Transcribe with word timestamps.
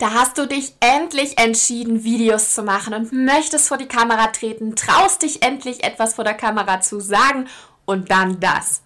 Da 0.00 0.14
hast 0.14 0.38
du 0.38 0.46
dich 0.46 0.72
endlich 0.80 1.36
entschieden, 1.36 2.04
Videos 2.04 2.54
zu 2.54 2.62
machen 2.62 2.94
und 2.94 3.12
möchtest 3.12 3.68
vor 3.68 3.76
die 3.76 3.86
Kamera 3.86 4.28
treten, 4.28 4.74
traust 4.74 5.20
dich 5.20 5.42
endlich 5.42 5.84
etwas 5.84 6.14
vor 6.14 6.24
der 6.24 6.32
Kamera 6.32 6.80
zu 6.80 7.00
sagen 7.00 7.48
und 7.84 8.10
dann 8.10 8.40
das. 8.40 8.80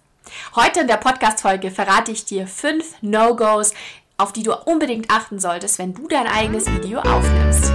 Heute 0.57 0.81
in 0.81 0.87
der 0.87 0.97
Podcast-Folge 0.97 1.71
verrate 1.71 2.11
ich 2.11 2.25
dir 2.25 2.47
fünf 2.47 2.95
No-Gos, 3.01 3.73
auf 4.17 4.33
die 4.33 4.43
du 4.43 4.53
unbedingt 4.65 5.09
achten 5.09 5.39
solltest, 5.39 5.79
wenn 5.79 5.93
du 5.93 6.05
dein 6.09 6.27
eigenes 6.27 6.67
Video 6.67 6.99
aufnimmst. 6.99 7.71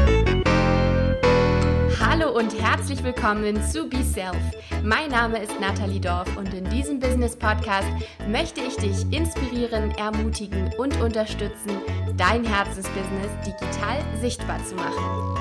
Hallo 2.21 2.37
und 2.37 2.61
herzlich 2.61 3.03
willkommen 3.03 3.63
zu 3.71 3.89
Be 3.89 4.03
Self. 4.03 4.37
Mein 4.83 5.11
Name 5.11 5.43
ist 5.43 5.59
Nathalie 5.59 6.01
Dorf 6.01 6.29
und 6.37 6.53
in 6.53 6.69
diesem 6.69 7.01
Business 7.01 7.35
Podcast 7.35 7.89
möchte 8.29 8.61
ich 8.61 8.77
dich 8.77 9.11
inspirieren, 9.11 9.91
ermutigen 9.93 10.71
und 10.77 11.01
unterstützen, 11.01 11.71
dein 12.19 12.45
Herzensbusiness 12.45 13.31
digital 13.47 14.05
sichtbar 14.21 14.63
zu 14.67 14.75
machen. 14.75 15.35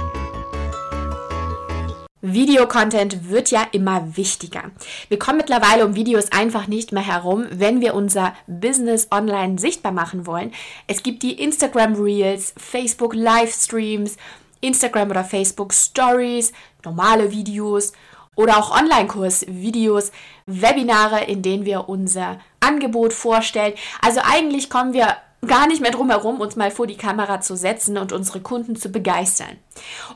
Videocontent 2.22 3.30
wird 3.30 3.52
ja 3.52 3.66
immer 3.72 4.16
wichtiger. 4.16 4.72
Wir 5.10 5.20
kommen 5.20 5.38
mittlerweile 5.38 5.86
um 5.86 5.96
Videos 5.96 6.32
einfach 6.32 6.68
nicht 6.68 6.94
mehr 6.94 7.06
herum, 7.06 7.46
wenn 7.52 7.82
wir 7.82 7.94
unser 7.94 8.34
Business 8.48 9.08
online 9.12 9.58
sichtbar 9.58 9.92
machen 9.92 10.26
wollen. 10.26 10.54
Es 10.88 11.04
gibt 11.04 11.24
die 11.24 11.42
Instagram 11.42 11.96
Reels, 11.96 12.54
Facebook 12.58 13.14
Livestreams, 13.16 14.16
Instagram 14.62 15.10
oder 15.12 15.24
Facebook 15.24 15.74
Stories, 15.74 16.52
normale 16.84 17.32
Videos 17.32 17.94
oder 18.36 18.58
auch 18.58 18.72
Online-Kurs-Videos, 18.72 20.12
Webinare, 20.46 21.26
in 21.26 21.42
denen 21.42 21.66
wir 21.66 21.90
unser 21.90 22.40
Angebot 22.62 23.14
vorstellen. 23.14 23.74
Also 24.02 24.22
eigentlich 24.24 24.70
kommen 24.70 24.94
wir 24.94 25.18
gar 25.46 25.68
nicht 25.68 25.82
mehr 25.82 25.92
drum 25.92 26.10
herum, 26.10 26.42
uns 26.42 26.56
mal 26.56 26.72
vor 26.72 26.88
die 26.88 26.98
Kamera 26.98 27.40
zu 27.42 27.56
setzen 27.56 27.98
und 27.98 28.12
unsere 28.12 28.42
Kunden 28.42 28.76
zu 28.76 28.90
begeistern. 28.90 29.58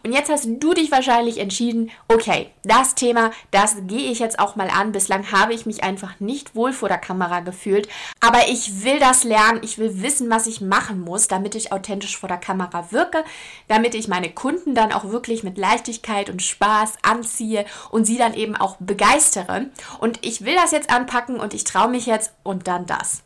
Und 0.04 0.12
jetzt 0.12 0.30
hast 0.30 0.46
du 0.46 0.74
dich 0.74 0.92
wahrscheinlich 0.92 1.38
entschieden, 1.38 1.92
okay, 2.10 2.50
das 2.64 2.96
Thema, 2.96 3.32
das 3.52 3.78
gehe 3.88 4.12
ich 4.12 4.20
jetzt 4.20 4.40
auch 4.40 4.56
mal 4.56 4.70
an. 4.70 4.92
Bislang 4.92 5.32
habe 5.32 5.54
ich 5.54 5.66
mich 5.66 5.84
einfach 5.84 6.20
nicht 6.20 6.56
wohl 6.56 6.74
vor 6.74 6.90
der 6.90 6.98
Kamera 6.98 7.40
gefühlt, 7.40 7.88
aber 8.20 8.50
ich 8.50 8.84
will 8.84 9.00
das 9.00 9.24
lernen, 9.24 9.62
ich 9.64 9.78
will 9.78 10.02
wissen, 10.02 10.30
was 10.30 10.48
ich 10.48 10.60
machen 10.60 11.00
muss, 11.00 11.28
damit 11.28 11.56
ich 11.56 11.72
authentisch 11.72 12.18
vor 12.18 12.30
der 12.30 12.38
Kamera 12.38 12.92
wirke, 12.92 13.24
damit 13.70 13.96
ich 13.96 14.10
meine 14.10 14.30
Kunden 14.30 14.76
dann 14.76 14.92
auch 14.92 15.06
wirklich 15.06 15.44
mit 15.44 15.58
Leichtigkeit 15.58 16.30
und 16.30 16.42
Spaß 16.42 16.98
anziehe 17.02 17.66
und 17.92 18.06
sie 18.06 18.18
dann 18.18 18.34
eben 18.34 18.56
auch 18.56 18.76
begeistere. 18.80 19.68
Und 20.00 20.20
ich 20.26 20.44
will 20.44 20.56
das 20.56 20.72
jetzt 20.72 20.90
anpacken 20.90 21.40
und 21.40 21.54
ich 21.54 21.64
traue 21.64 21.90
mich 21.90 22.06
jetzt 22.06 22.34
und 22.44 22.68
dann 22.68 22.86
das 22.86 23.24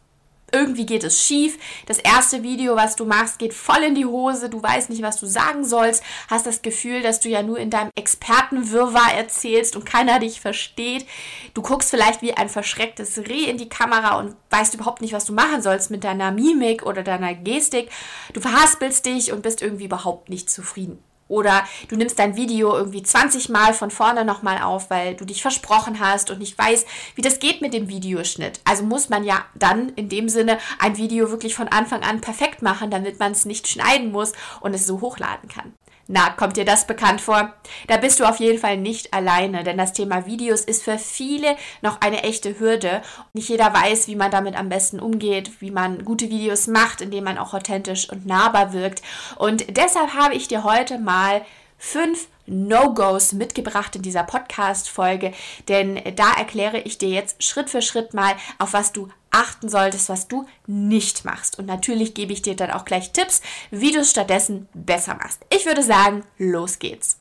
irgendwie 0.52 0.86
geht 0.86 1.04
es 1.04 1.22
schief. 1.22 1.58
Das 1.86 1.98
erste 1.98 2.42
Video, 2.42 2.76
was 2.76 2.96
du 2.96 3.06
machst, 3.06 3.38
geht 3.38 3.54
voll 3.54 3.84
in 3.84 3.96
die 3.96 4.06
Hose. 4.06 4.50
Du 4.50 4.62
weißt 4.64 4.90
nicht, 4.90 5.02
was 5.02 5.20
du 5.20 5.26
sagen 5.26 5.66
sollst. 5.66 6.04
Hast 6.30 6.46
das 6.46 6.62
Gefühl, 6.62 7.02
dass 7.02 7.20
du 7.20 7.30
ja 7.30 7.44
nur 7.44 7.60
in 7.60 7.70
deinem 7.70 7.92
Expertenwirrwarr 7.96 9.14
erzählst 9.14 9.76
und 9.76 9.86
keiner 9.86 10.20
dich 10.20 10.40
versteht. 10.40 11.06
Du 11.54 11.62
guckst 11.62 11.90
vielleicht 11.90 12.22
wie 12.22 12.34
ein 12.34 12.50
verschrecktes 12.50 13.18
Reh 13.18 13.46
in 13.46 13.58
die 13.58 13.70
Kamera 13.70 14.20
und 14.20 14.36
weißt 14.50 14.74
überhaupt 14.74 15.02
nicht, 15.02 15.14
was 15.14 15.26
du 15.26 15.34
machen 15.34 15.62
sollst 15.62 15.92
mit 15.92 16.04
deiner 16.04 16.32
Mimik 16.32 16.86
oder 16.86 17.04
deiner 17.04 17.34
Gestik. 17.34 17.90
Du 18.34 18.40
verhaspelst 18.40 19.06
dich 19.06 19.32
und 19.34 19.42
bist 19.42 19.62
irgendwie 19.62 19.86
überhaupt 19.86 20.30
nicht 20.30 20.50
zufrieden. 20.50 21.04
Oder 21.28 21.64
du 21.88 21.96
nimmst 21.96 22.20
dein 22.20 22.36
Video 22.36 22.76
irgendwie 22.76 23.04
20 23.04 23.50
Mal 23.50 23.74
von 23.74 23.92
vorne 23.92 24.26
nochmal 24.26 24.62
auf, 24.62 24.90
weil 24.90 25.16
du 25.16 25.26
dich 25.26 25.42
versprochen 25.42 26.00
hast 26.00 26.32
und 26.32 26.40
nicht 26.40 26.58
weißt, 26.58 26.88
wie 27.16 27.22
das 27.22 27.40
geht 27.40 27.62
mit 27.62 27.74
dem 27.74 27.90
Videoschnitt. 27.90 28.60
Also 28.64 28.84
muss 28.84 29.10
man 29.10 29.24
ja 29.24 29.46
dann 29.56 29.90
in 29.90 30.10
dem 30.10 30.30
Sinne 30.30 30.58
ein 30.80 30.98
Video 30.98 31.30
wirklich 31.30 31.56
von 31.56 31.68
Anfang 31.68 32.04
an 32.04 32.22
perfekt 32.22 32.62
machen, 32.62 32.92
damit 32.92 33.20
man 33.20 33.32
es 33.32 33.46
nicht 33.46 33.68
schneiden 33.68 34.12
muss 34.12 34.34
und 34.62 34.74
es 34.74 34.88
so 34.88 35.02
hochladen 35.02 35.50
kann. 35.50 35.74
Na, 36.08 36.30
kommt 36.30 36.56
dir 36.56 36.64
das 36.64 36.88
bekannt 36.88 37.20
vor? 37.20 37.54
Da 37.88 37.98
bist 37.98 38.20
du 38.20 38.24
auf 38.24 38.40
jeden 38.40 38.60
Fall 38.60 38.78
nicht 38.78 39.14
alleine, 39.14 39.64
denn 39.64 39.78
das 39.78 39.92
Thema 39.92 40.26
Videos 40.26 40.62
ist 40.62 40.84
für 40.84 40.98
viele 40.98 41.58
noch 41.82 42.00
eine 42.00 42.24
echte 42.24 42.60
Hürde. 42.60 43.02
Nicht 43.34 43.50
jeder 43.50 43.74
weiß, 43.74 44.08
wie 44.08 44.16
man 44.16 44.32
damit 44.32 44.58
am 44.58 44.70
besten 44.70 45.02
umgeht, 45.02 45.60
wie 45.60 45.72
man 45.72 46.06
gute 46.06 46.30
Videos 46.30 46.68
macht, 46.68 47.02
indem 47.02 47.26
man 47.26 47.38
auch 47.38 47.54
authentisch 47.54 48.10
und 48.10 48.26
nahbar 48.26 48.72
wirkt. 48.72 49.02
Und 49.36 49.78
deshalb 49.78 50.14
habe 50.14 50.36
ich 50.36 50.48
dir 50.48 50.64
heute 50.64 50.98
mal 50.98 51.42
fünf 51.78 52.28
No-Gos 52.48 53.34
mitgebracht 53.34 53.96
in 53.96 54.02
dieser 54.02 54.24
Podcast-Folge, 54.24 55.34
denn 55.68 56.02
da 56.16 56.34
erkläre 56.34 56.80
ich 56.80 56.98
dir 56.98 57.10
jetzt 57.10 57.44
Schritt 57.44 57.70
für 57.70 57.82
Schritt 57.82 58.14
mal, 58.14 58.36
auf 58.58 58.74
was 58.74 58.94
du 58.94 59.10
achten 59.32 59.70
solltest, 59.70 60.10
was 60.10 60.28
du 60.28 60.48
nicht 60.66 61.26
machst. 61.26 61.60
Und 61.60 61.66
natürlich 61.66 62.14
gebe 62.14 62.34
ich 62.34 62.42
dir 62.42 62.56
dann 62.56 62.72
auch 62.72 62.86
gleich 62.86 63.12
Tipps, 63.12 63.42
wie 63.70 63.92
du 63.92 64.00
es 64.00 64.10
stattdessen 64.10 64.68
besser 64.74 65.16
machst. 65.16 65.46
Ich 65.50 65.66
würde 65.66 65.84
sagen, 65.84 66.24
los 66.38 66.80
geht's. 66.80 67.20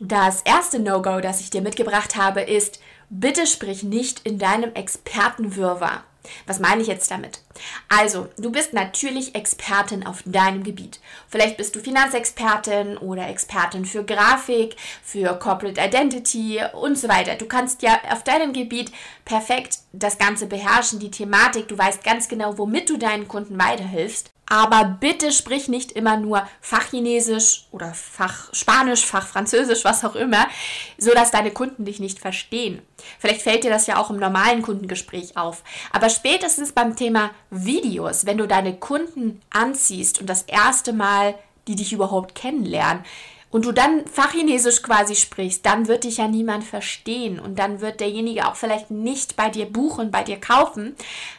Das 0.00 0.42
erste 0.42 0.80
No-Go, 0.80 1.20
das 1.20 1.40
ich 1.40 1.50
dir 1.50 1.62
mitgebracht 1.62 2.16
habe, 2.16 2.40
ist, 2.40 2.80
bitte 3.08 3.46
sprich 3.46 3.84
nicht 3.84 4.26
in 4.26 4.38
deinem 4.38 4.74
Expertenwirrwarr. 4.74 6.02
Was 6.46 6.58
meine 6.58 6.82
ich 6.82 6.88
jetzt 6.88 7.10
damit? 7.10 7.40
Also, 7.88 8.28
du 8.38 8.50
bist 8.50 8.72
natürlich 8.72 9.34
Expertin 9.34 10.06
auf 10.06 10.22
deinem 10.24 10.62
Gebiet. 10.62 11.00
Vielleicht 11.28 11.56
bist 11.56 11.74
du 11.74 11.80
Finanzexpertin 11.80 12.96
oder 12.96 13.28
Expertin 13.28 13.84
für 13.84 14.04
Grafik, 14.04 14.76
für 15.02 15.34
Corporate 15.38 15.80
Identity 15.80 16.60
und 16.72 16.98
so 16.98 17.08
weiter. 17.08 17.34
Du 17.36 17.46
kannst 17.46 17.82
ja 17.82 17.98
auf 18.10 18.24
deinem 18.24 18.52
Gebiet 18.52 18.92
perfekt 19.24 19.78
das 19.92 20.18
Ganze 20.18 20.46
beherrschen, 20.46 20.98
die 20.98 21.10
Thematik. 21.10 21.68
Du 21.68 21.76
weißt 21.76 22.02
ganz 22.04 22.28
genau, 22.28 22.58
womit 22.58 22.88
du 22.88 22.96
deinen 22.96 23.28
Kunden 23.28 23.58
weiterhilfst. 23.58 24.31
Aber 24.52 24.84
bitte 24.84 25.32
sprich 25.32 25.68
nicht 25.68 25.92
immer 25.92 26.18
nur 26.18 26.46
Fachchinesisch 26.60 27.68
oder 27.70 27.94
Fachspanisch, 27.94 29.02
Fachfranzösisch, 29.06 29.82
was 29.82 30.04
auch 30.04 30.14
immer, 30.14 30.46
so 30.98 31.10
dass 31.12 31.30
deine 31.30 31.52
Kunden 31.52 31.86
dich 31.86 32.00
nicht 32.00 32.18
verstehen. 32.18 32.82
Vielleicht 33.18 33.40
fällt 33.40 33.64
dir 33.64 33.70
das 33.70 33.86
ja 33.86 33.96
auch 33.96 34.10
im 34.10 34.18
normalen 34.18 34.60
Kundengespräch 34.60 35.38
auf. 35.38 35.64
Aber 35.90 36.10
spätestens 36.10 36.72
beim 36.72 36.96
Thema 36.96 37.30
Videos, 37.48 38.26
wenn 38.26 38.36
du 38.36 38.46
deine 38.46 38.76
Kunden 38.76 39.40
anziehst 39.48 40.20
und 40.20 40.28
das 40.28 40.42
erste 40.42 40.92
Mal 40.92 41.34
die 41.66 41.76
dich 41.76 41.92
überhaupt 41.92 42.34
kennenlernen, 42.34 43.04
und 43.52 43.66
du 43.66 43.72
dann 43.72 44.06
Fachchinesisch 44.06 44.82
quasi 44.82 45.14
sprichst, 45.14 45.64
dann 45.64 45.86
wird 45.86 46.04
dich 46.04 46.16
ja 46.16 46.26
niemand 46.26 46.64
verstehen 46.64 47.38
und 47.38 47.58
dann 47.58 47.82
wird 47.82 48.00
derjenige 48.00 48.48
auch 48.48 48.56
vielleicht 48.56 48.90
nicht 48.90 49.36
bei 49.36 49.50
dir 49.50 49.66
buchen, 49.66 50.10
bei 50.10 50.24
dir 50.24 50.40
kaufen, 50.40 50.96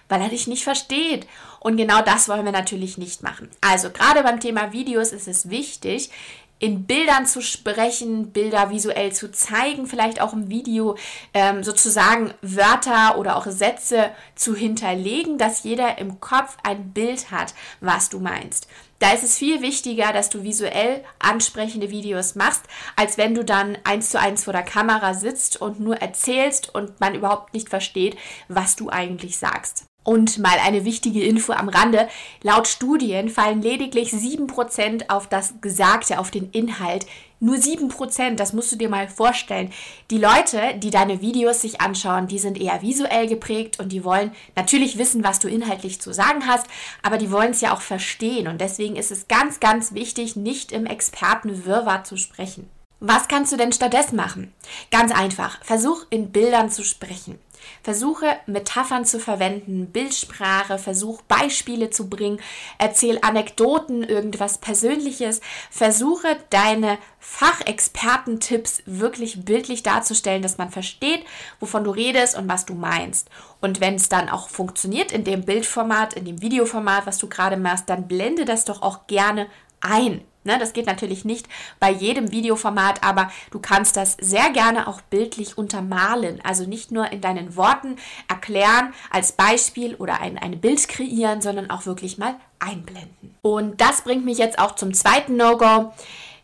weil 0.09 0.21
er 0.21 0.29
dich 0.29 0.45
nicht 0.47 0.63
versteht. 0.63 1.27
Und 1.63 1.77
genau 1.77 2.01
das 2.01 2.27
wollen 2.27 2.43
wir 2.43 2.51
natürlich 2.51 2.97
nicht 2.97 3.23
machen. 3.23 3.49
Also 3.61 3.89
gerade 3.89 4.21
beim 4.21 4.41
Thema 4.41 4.73
Videos 4.73 5.13
ist 5.13 5.29
es 5.29 5.49
wichtig, 5.49 6.11
in 6.59 6.85
Bildern 6.85 7.25
zu 7.25 7.41
sprechen, 7.41 8.31
Bilder 8.31 8.69
visuell 8.69 9.11
zu 9.11 9.31
zeigen, 9.31 9.85
vielleicht 9.85 10.21
auch 10.21 10.33
im 10.33 10.49
Video 10.49 10.97
ähm, 11.33 11.63
sozusagen 11.63 12.33
Wörter 12.41 13.17
oder 13.17 13.37
auch 13.37 13.47
Sätze 13.47 14.11
zu 14.35 14.55
hinterlegen, 14.55 15.37
dass 15.37 15.63
jeder 15.63 15.97
im 15.97 16.19
Kopf 16.19 16.57
ein 16.63 16.91
Bild 16.91 17.31
hat, 17.31 17.53
was 17.81 18.09
du 18.09 18.19
meinst. 18.19 18.67
Da 18.99 19.11
ist 19.11 19.23
es 19.23 19.37
viel 19.37 19.61
wichtiger, 19.61 20.13
dass 20.13 20.29
du 20.29 20.43
visuell 20.43 21.03
ansprechende 21.19 21.89
Videos 21.89 22.35
machst, 22.35 22.63
als 22.95 23.17
wenn 23.17 23.35
du 23.35 23.43
dann 23.43 23.77
eins 23.83 24.09
zu 24.09 24.19
eins 24.19 24.45
vor 24.45 24.53
der 24.53 24.63
Kamera 24.63 25.13
sitzt 25.13 25.61
und 25.61 25.79
nur 25.79 25.97
erzählst 25.97 26.73
und 26.73 26.99
man 27.01 27.15
überhaupt 27.15 27.53
nicht 27.53 27.69
versteht, 27.69 28.17
was 28.47 28.77
du 28.77 28.89
eigentlich 28.89 29.37
sagst. 29.37 29.85
Und 30.03 30.37
mal 30.37 30.57
eine 30.65 30.83
wichtige 30.83 31.23
Info 31.23 31.53
am 31.53 31.69
Rande. 31.69 32.09
Laut 32.41 32.67
Studien 32.67 33.29
fallen 33.29 33.61
lediglich 33.61 34.11
7% 34.11 35.09
auf 35.09 35.27
das 35.27 35.53
Gesagte, 35.61 36.19
auf 36.19 36.29
den 36.29 36.49
Inhalt. 36.51 37.05
Nur 37.39 37.55
7%, 37.55 38.35
das 38.35 38.53
musst 38.53 38.71
du 38.71 38.75
dir 38.77 38.89
mal 38.89 39.07
vorstellen. 39.07 39.71
Die 40.11 40.17
Leute, 40.17 40.75
die 40.77 40.89
deine 40.91 41.21
Videos 41.21 41.61
sich 41.61 41.81
anschauen, 41.81 42.27
die 42.27 42.39
sind 42.39 42.59
eher 42.59 42.81
visuell 42.81 43.27
geprägt 43.27 43.79
und 43.79 43.91
die 43.91 44.03
wollen 44.03 44.31
natürlich 44.55 44.97
wissen, 44.97 45.23
was 45.23 45.39
du 45.39 45.47
inhaltlich 45.49 45.99
zu 45.99 46.13
sagen 46.13 46.47
hast, 46.47 46.67
aber 47.01 47.17
die 47.17 47.31
wollen 47.31 47.51
es 47.51 47.61
ja 47.61 47.73
auch 47.73 47.81
verstehen. 47.81 48.47
Und 48.47 48.61
deswegen 48.61 48.95
ist 48.95 49.11
es 49.11 49.27
ganz, 49.27 49.59
ganz 49.59 49.93
wichtig, 49.93 50.35
nicht 50.35 50.71
im 50.71 50.85
Expertenwirrwarr 50.85 52.03
zu 52.03 52.17
sprechen. 52.17 52.69
Was 53.05 53.27
kannst 53.27 53.51
du 53.51 53.57
denn 53.57 53.73
stattdessen 53.73 54.15
machen? 54.15 54.53
Ganz 54.89 55.11
einfach. 55.13 55.61
Versuch 55.65 56.05
in 56.09 56.31
Bildern 56.31 56.69
zu 56.69 56.85
sprechen. 56.85 57.37
Versuche 57.81 58.25
Metaphern 58.45 59.05
zu 59.05 59.19
verwenden, 59.19 59.87
Bildsprache, 59.87 60.77
versuch 60.77 61.21
Beispiele 61.23 61.89
zu 61.89 62.09
bringen, 62.09 62.39
erzähl 62.77 63.19
Anekdoten, 63.21 64.03
irgendwas 64.03 64.57
Persönliches, 64.57 65.41
versuche 65.69 66.37
deine 66.49 66.97
Fachexpertentipps 67.19 68.83
wirklich 68.85 69.45
bildlich 69.45 69.83
darzustellen, 69.83 70.41
dass 70.41 70.57
man 70.57 70.69
versteht, 70.69 71.25
wovon 71.59 71.83
du 71.83 71.91
redest 71.91 72.37
und 72.37 72.49
was 72.49 72.65
du 72.65 72.73
meinst. 72.73 73.29
Und 73.61 73.79
wenn 73.79 73.95
es 73.95 74.09
dann 74.09 74.29
auch 74.29 74.49
funktioniert 74.49 75.11
in 75.11 75.23
dem 75.23 75.45
Bildformat, 75.45 76.13
in 76.13 76.25
dem 76.25 76.41
Videoformat, 76.41 77.05
was 77.05 77.17
du 77.17 77.29
gerade 77.29 77.57
machst, 77.57 77.89
dann 77.89 78.07
blende 78.07 78.45
das 78.45 78.65
doch 78.65 78.81
auch 78.81 79.07
gerne 79.07 79.47
ein 79.79 80.23
Ne, 80.45 80.59
das 80.59 80.73
geht 80.73 80.87
natürlich 80.87 81.23
nicht 81.23 81.47
bei 81.79 81.89
jedem 81.89 82.31
Videoformat, 82.31 83.01
aber 83.01 83.31
du 83.51 83.59
kannst 83.59 83.95
das 83.95 84.17
sehr 84.19 84.49
gerne 84.49 84.87
auch 84.87 84.99
bildlich 85.01 85.57
untermalen. 85.57 86.41
Also 86.43 86.65
nicht 86.65 86.91
nur 86.91 87.11
in 87.13 87.21
deinen 87.21 87.55
Worten 87.55 87.95
erklären 88.27 88.93
als 89.09 89.31
Beispiel 89.31 89.95
oder 89.95 90.19
ein, 90.19 90.37
ein 90.37 90.59
Bild 90.59 90.87
kreieren, 90.89 91.41
sondern 91.41 91.69
auch 91.69 91.85
wirklich 91.85 92.17
mal 92.17 92.35
einblenden. 92.59 93.35
Und 93.41 93.79
das 93.79 94.01
bringt 94.01 94.25
mich 94.25 94.37
jetzt 94.37 94.59
auch 94.59 94.75
zum 94.75 94.93
zweiten 94.93 95.37
No-Go. 95.37 95.93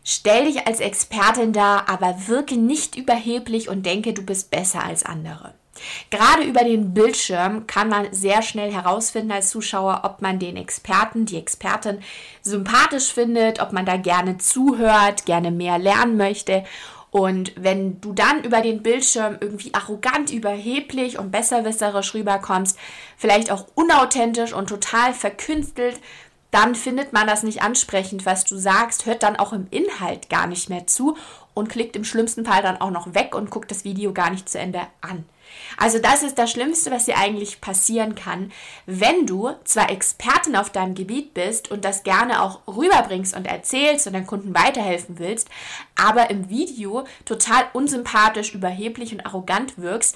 Stell 0.04 0.46
dich 0.46 0.66
als 0.66 0.80
Expertin 0.80 1.52
dar, 1.52 1.90
aber 1.90 2.28
wirke 2.28 2.56
nicht 2.56 2.96
überheblich 2.96 3.68
und 3.68 3.86
denke, 3.86 4.14
du 4.14 4.22
bist 4.22 4.50
besser 4.50 4.84
als 4.84 5.06
andere. 5.06 5.54
Gerade 6.10 6.44
über 6.44 6.64
den 6.64 6.94
Bildschirm 6.94 7.68
kann 7.68 7.90
man 7.90 8.14
sehr 8.14 8.42
schnell 8.42 8.72
herausfinden 8.72 9.32
als 9.32 9.50
Zuschauer, 9.50 10.02
ob 10.04 10.22
man 10.22 10.40
den 10.40 10.58
Experten, 10.58 11.26
die 11.26 11.38
Expertin 11.38 12.00
sympathisch 12.42 13.14
findet, 13.14 13.62
ob 13.62 13.74
man 13.74 13.86
da 13.86 13.98
gerne 13.98 14.38
zuhört, 14.38 15.26
gerne 15.26 15.52
mehr 15.52 15.78
lernen 15.78 16.18
möchte. 16.18 16.64
Und 17.12 17.54
wenn 17.56 18.00
du 18.02 18.14
dann 18.14 18.44
über 18.44 18.62
den 18.62 18.84
Bildschirm 18.84 19.38
irgendwie 19.40 19.74
arrogant, 19.74 20.32
überheblich 20.32 21.18
und 21.18 21.32
besserwisserisch 21.32 22.14
rüberkommst, 22.14 22.78
vielleicht 23.18 23.52
auch 23.52 23.66
unauthentisch 23.74 24.54
und 24.54 24.68
total 24.68 25.14
verkünstelt, 25.14 26.00
dann 26.52 26.76
findet 26.76 27.14
man 27.14 27.28
das 27.28 27.44
nicht 27.44 27.62
ansprechend, 27.62 28.26
was 28.26 28.44
du 28.44 28.58
sagst, 28.58 29.06
hört 29.06 29.24
dann 29.24 29.36
auch 29.36 29.54
im 29.54 29.68
Inhalt 29.70 30.30
gar 30.30 30.48
nicht 30.48 30.70
mehr 30.70 30.88
zu 30.88 31.16
und 31.54 31.70
klickt 31.70 31.96
im 31.96 32.04
schlimmsten 32.04 32.46
Fall 32.46 32.64
dann 32.64 32.82
auch 32.82 32.92
noch 32.92 33.14
weg 33.14 33.36
und 33.36 33.52
guckt 33.52 33.70
das 33.70 33.84
Video 33.84 34.14
gar 34.14 34.32
nicht 34.32 34.50
zu 34.50 34.58
Ende 34.58 34.82
an. 35.02 35.26
Also 35.78 36.00
das 36.00 36.24
ist 36.24 36.38
das 36.38 36.52
Schlimmste, 36.52 36.92
was 36.92 37.06
dir 37.06 37.18
eigentlich 37.18 37.62
passieren 37.62 38.16
kann, 38.16 38.52
wenn 38.86 39.26
du 39.26 39.52
zwar 39.64 39.90
Expertin 39.90 40.56
auf 40.56 40.70
deinem 40.70 40.96
Gebiet 40.96 41.34
bist 41.34 41.72
und 41.72 41.86
das 41.86 42.04
gerne 42.04 42.42
auch 42.42 42.62
rüberbringst 42.68 43.36
und 43.36 43.48
erzählst 43.48 44.08
und 44.08 44.14
deinen 44.14 44.28
Kunden 44.28 44.54
weiterhelfen 44.54 45.20
willst, 45.20 45.48
aber 45.96 46.30
im 46.30 46.50
Video 46.50 47.06
total 47.26 47.66
unsympathisch, 47.74 48.54
überheblich 48.54 49.14
und 49.14 49.26
arrogant 49.26 49.78
wirkst, 49.78 50.16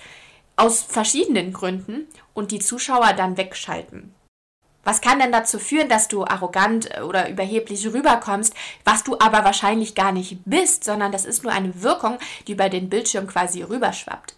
aus 0.56 0.84
verschiedenen 0.84 1.54
Gründen 1.54 2.08
und 2.34 2.52
die 2.52 2.60
Zuschauer 2.60 3.14
dann 3.14 3.38
wegschalten. 3.38 4.14
Was 4.84 5.00
kann 5.00 5.20
denn 5.20 5.32
dazu 5.32 5.60
führen, 5.60 5.88
dass 5.88 6.10
du 6.10 6.26
arrogant 6.26 7.02
oder 7.02 7.30
überheblich 7.30 7.88
rüberkommst, 7.88 8.54
was 8.84 9.04
du 9.04 9.18
aber 9.18 9.46
wahrscheinlich 9.46 9.96
gar 9.96 10.12
nicht 10.12 10.40
bist, 10.46 10.84
sondern 10.84 11.12
das 11.12 11.26
ist 11.26 11.44
nur 11.44 11.54
eine 11.54 11.82
Wirkung, 11.82 12.18
die 12.48 12.52
über 12.52 12.68
den 12.68 12.90
Bildschirm 12.90 13.28
quasi 13.28 13.62
rüberschwappt? 13.62 14.36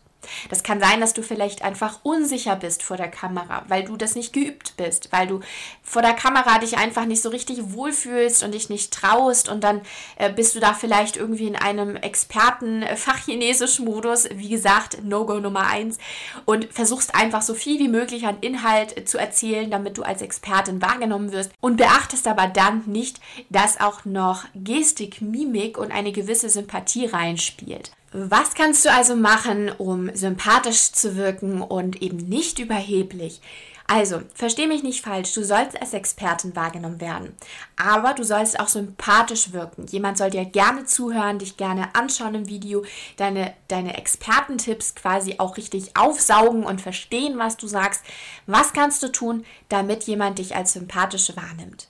Das 0.49 0.63
kann 0.63 0.79
sein, 0.79 1.01
dass 1.01 1.13
du 1.13 1.21
vielleicht 1.21 1.63
einfach 1.63 1.99
unsicher 2.03 2.55
bist 2.55 2.83
vor 2.83 2.95
der 2.97 3.09
Kamera, 3.09 3.63
weil 3.67 3.83
du 3.83 3.97
das 3.97 4.15
nicht 4.15 4.33
geübt 4.33 4.77
bist, 4.77 5.11
weil 5.11 5.27
du 5.27 5.41
vor 5.83 6.01
der 6.01 6.13
Kamera 6.13 6.57
dich 6.59 6.77
einfach 6.77 7.05
nicht 7.05 7.21
so 7.21 7.27
richtig 7.29 7.73
wohlfühlst 7.73 8.43
und 8.43 8.53
dich 8.53 8.69
nicht 8.69 8.93
traust 8.93 9.49
und 9.49 9.63
dann 9.63 9.81
äh, 10.17 10.31
bist 10.31 10.53
du 10.55 10.59
da 10.59 10.73
vielleicht 10.73 11.17
irgendwie 11.17 11.47
in 11.47 11.55
einem 11.55 11.95
Experten-Fachchinesisch-Modus, 11.95 14.29
wie 14.35 14.49
gesagt, 14.49 15.03
No-Go 15.03 15.39
Nummer 15.39 15.67
eins. 15.67 15.97
Und 16.45 16.67
versuchst 16.71 17.15
einfach 17.15 17.41
so 17.41 17.53
viel 17.53 17.79
wie 17.79 17.87
möglich 17.87 18.27
an 18.27 18.39
Inhalt 18.41 19.07
zu 19.07 19.17
erzählen, 19.17 19.71
damit 19.71 19.97
du 19.97 20.03
als 20.03 20.21
Expertin 20.21 20.81
wahrgenommen 20.81 21.31
wirst. 21.31 21.51
Und 21.61 21.77
beachtest 21.77 22.27
aber 22.27 22.47
dann 22.47 22.83
nicht, 22.85 23.21
dass 23.49 23.79
auch 23.79 24.03
noch 24.05 24.43
Gestik, 24.55 25.21
Mimik 25.21 25.77
und 25.77 25.91
eine 25.91 26.11
gewisse 26.11 26.49
Sympathie 26.49 27.05
reinspielt. 27.05 27.91
Was 28.17 28.53
kannst 28.53 28.85
du 28.85 28.91
also 28.93 29.17
machen, 29.17 29.69
um 29.77 30.09
sympathisch 30.15 30.93
zu 30.93 31.17
wirken 31.17 31.61
und 31.61 32.01
eben 32.01 32.15
nicht 32.15 32.59
überheblich? 32.59 33.41
Also, 33.87 34.21
versteh 34.33 34.67
mich 34.67 34.83
nicht 34.83 35.03
falsch, 35.03 35.33
du 35.33 35.43
sollst 35.43 35.79
als 35.79 35.93
Expertin 35.93 36.55
wahrgenommen 36.55 37.01
werden, 37.01 37.35
aber 37.75 38.13
du 38.13 38.23
sollst 38.23 38.57
auch 38.57 38.69
sympathisch 38.69 39.51
wirken. 39.51 39.85
Jemand 39.87 40.17
soll 40.17 40.29
dir 40.29 40.45
gerne 40.45 40.85
zuhören, 40.85 41.39
dich 41.39 41.57
gerne 41.57 41.93
anschauen 41.93 42.35
im 42.35 42.47
Video, 42.47 42.85
deine, 43.17 43.53
deine 43.67 43.97
Expertentipps 43.97 44.95
quasi 44.95 45.35
auch 45.37 45.57
richtig 45.57 45.97
aufsaugen 45.97 46.63
und 46.63 46.79
verstehen, 46.79 47.37
was 47.37 47.57
du 47.57 47.67
sagst. 47.67 48.01
Was 48.47 48.71
kannst 48.71 49.03
du 49.03 49.11
tun, 49.11 49.45
damit 49.67 50.03
jemand 50.03 50.39
dich 50.39 50.55
als 50.55 50.71
sympathisch 50.71 51.35
wahrnimmt? 51.35 51.89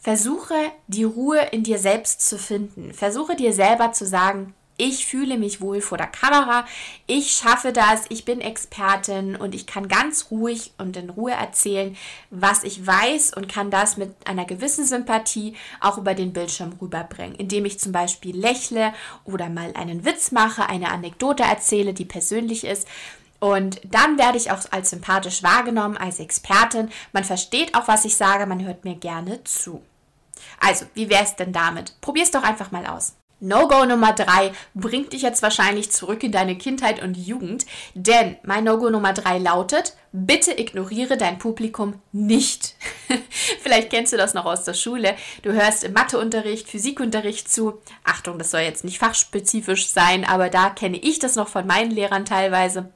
Versuche 0.00 0.56
die 0.88 1.04
Ruhe 1.04 1.40
in 1.52 1.62
dir 1.62 1.78
selbst 1.78 2.28
zu 2.28 2.38
finden. 2.38 2.92
Versuche 2.92 3.36
dir 3.36 3.52
selber 3.52 3.92
zu 3.92 4.04
sagen, 4.04 4.52
ich 4.82 5.06
fühle 5.06 5.38
mich 5.38 5.60
wohl 5.60 5.80
vor 5.80 5.96
der 5.96 6.08
Kamera, 6.08 6.66
ich 7.06 7.30
schaffe 7.30 7.72
das, 7.72 8.02
ich 8.08 8.24
bin 8.24 8.40
Expertin 8.40 9.36
und 9.36 9.54
ich 9.54 9.68
kann 9.68 9.86
ganz 9.86 10.26
ruhig 10.32 10.72
und 10.76 10.96
in 10.96 11.08
Ruhe 11.08 11.30
erzählen, 11.30 11.96
was 12.30 12.64
ich 12.64 12.84
weiß 12.84 13.34
und 13.34 13.48
kann 13.48 13.70
das 13.70 13.96
mit 13.96 14.12
einer 14.26 14.44
gewissen 14.44 14.84
Sympathie 14.84 15.54
auch 15.80 15.98
über 15.98 16.14
den 16.14 16.32
Bildschirm 16.32 16.76
rüberbringen, 16.80 17.36
indem 17.36 17.64
ich 17.64 17.78
zum 17.78 17.92
Beispiel 17.92 18.36
lächle 18.36 18.92
oder 19.24 19.48
mal 19.48 19.72
einen 19.74 20.04
Witz 20.04 20.32
mache, 20.32 20.68
eine 20.68 20.90
Anekdote 20.90 21.44
erzähle, 21.44 21.94
die 21.94 22.04
persönlich 22.04 22.64
ist. 22.64 22.88
Und 23.38 23.80
dann 23.84 24.18
werde 24.18 24.38
ich 24.38 24.50
auch 24.50 24.60
als 24.72 24.90
sympathisch 24.90 25.44
wahrgenommen, 25.44 25.96
als 25.96 26.18
Expertin. 26.18 26.90
Man 27.12 27.22
versteht 27.22 27.76
auch, 27.76 27.86
was 27.86 28.04
ich 28.04 28.16
sage, 28.16 28.46
man 28.46 28.64
hört 28.64 28.84
mir 28.84 28.96
gerne 28.96 29.44
zu. 29.44 29.80
Also, 30.58 30.86
wie 30.94 31.08
wäre 31.08 31.22
es 31.22 31.36
denn 31.36 31.52
damit? 31.52 32.00
Probier 32.00 32.24
es 32.24 32.32
doch 32.32 32.42
einfach 32.42 32.72
mal 32.72 32.86
aus. 32.86 33.14
No-Go 33.42 33.84
Nummer 33.86 34.12
drei 34.12 34.52
bringt 34.72 35.12
dich 35.12 35.22
jetzt 35.22 35.42
wahrscheinlich 35.42 35.90
zurück 35.90 36.22
in 36.22 36.30
deine 36.30 36.56
Kindheit 36.56 37.02
und 37.02 37.16
Jugend, 37.16 37.66
denn 37.94 38.36
mein 38.44 38.62
No-Go 38.62 38.88
Nummer 38.88 39.12
drei 39.12 39.38
lautet, 39.38 39.96
bitte 40.12 40.56
ignoriere 40.60 41.16
dein 41.16 41.38
Publikum 41.38 42.00
nicht. 42.12 42.76
Vielleicht 43.62 43.90
kennst 43.90 44.12
du 44.12 44.16
das 44.16 44.34
noch 44.34 44.44
aus 44.44 44.62
der 44.62 44.74
Schule. 44.74 45.16
Du 45.42 45.52
hörst 45.52 45.82
im 45.82 45.92
Matheunterricht, 45.92 46.68
Physikunterricht 46.68 47.50
zu. 47.50 47.80
Achtung, 48.04 48.38
das 48.38 48.52
soll 48.52 48.60
jetzt 48.60 48.84
nicht 48.84 49.00
fachspezifisch 49.00 49.88
sein, 49.88 50.24
aber 50.24 50.48
da 50.48 50.70
kenne 50.70 50.98
ich 50.98 51.18
das 51.18 51.34
noch 51.34 51.48
von 51.48 51.66
meinen 51.66 51.90
Lehrern 51.90 52.24
teilweise. 52.24 52.92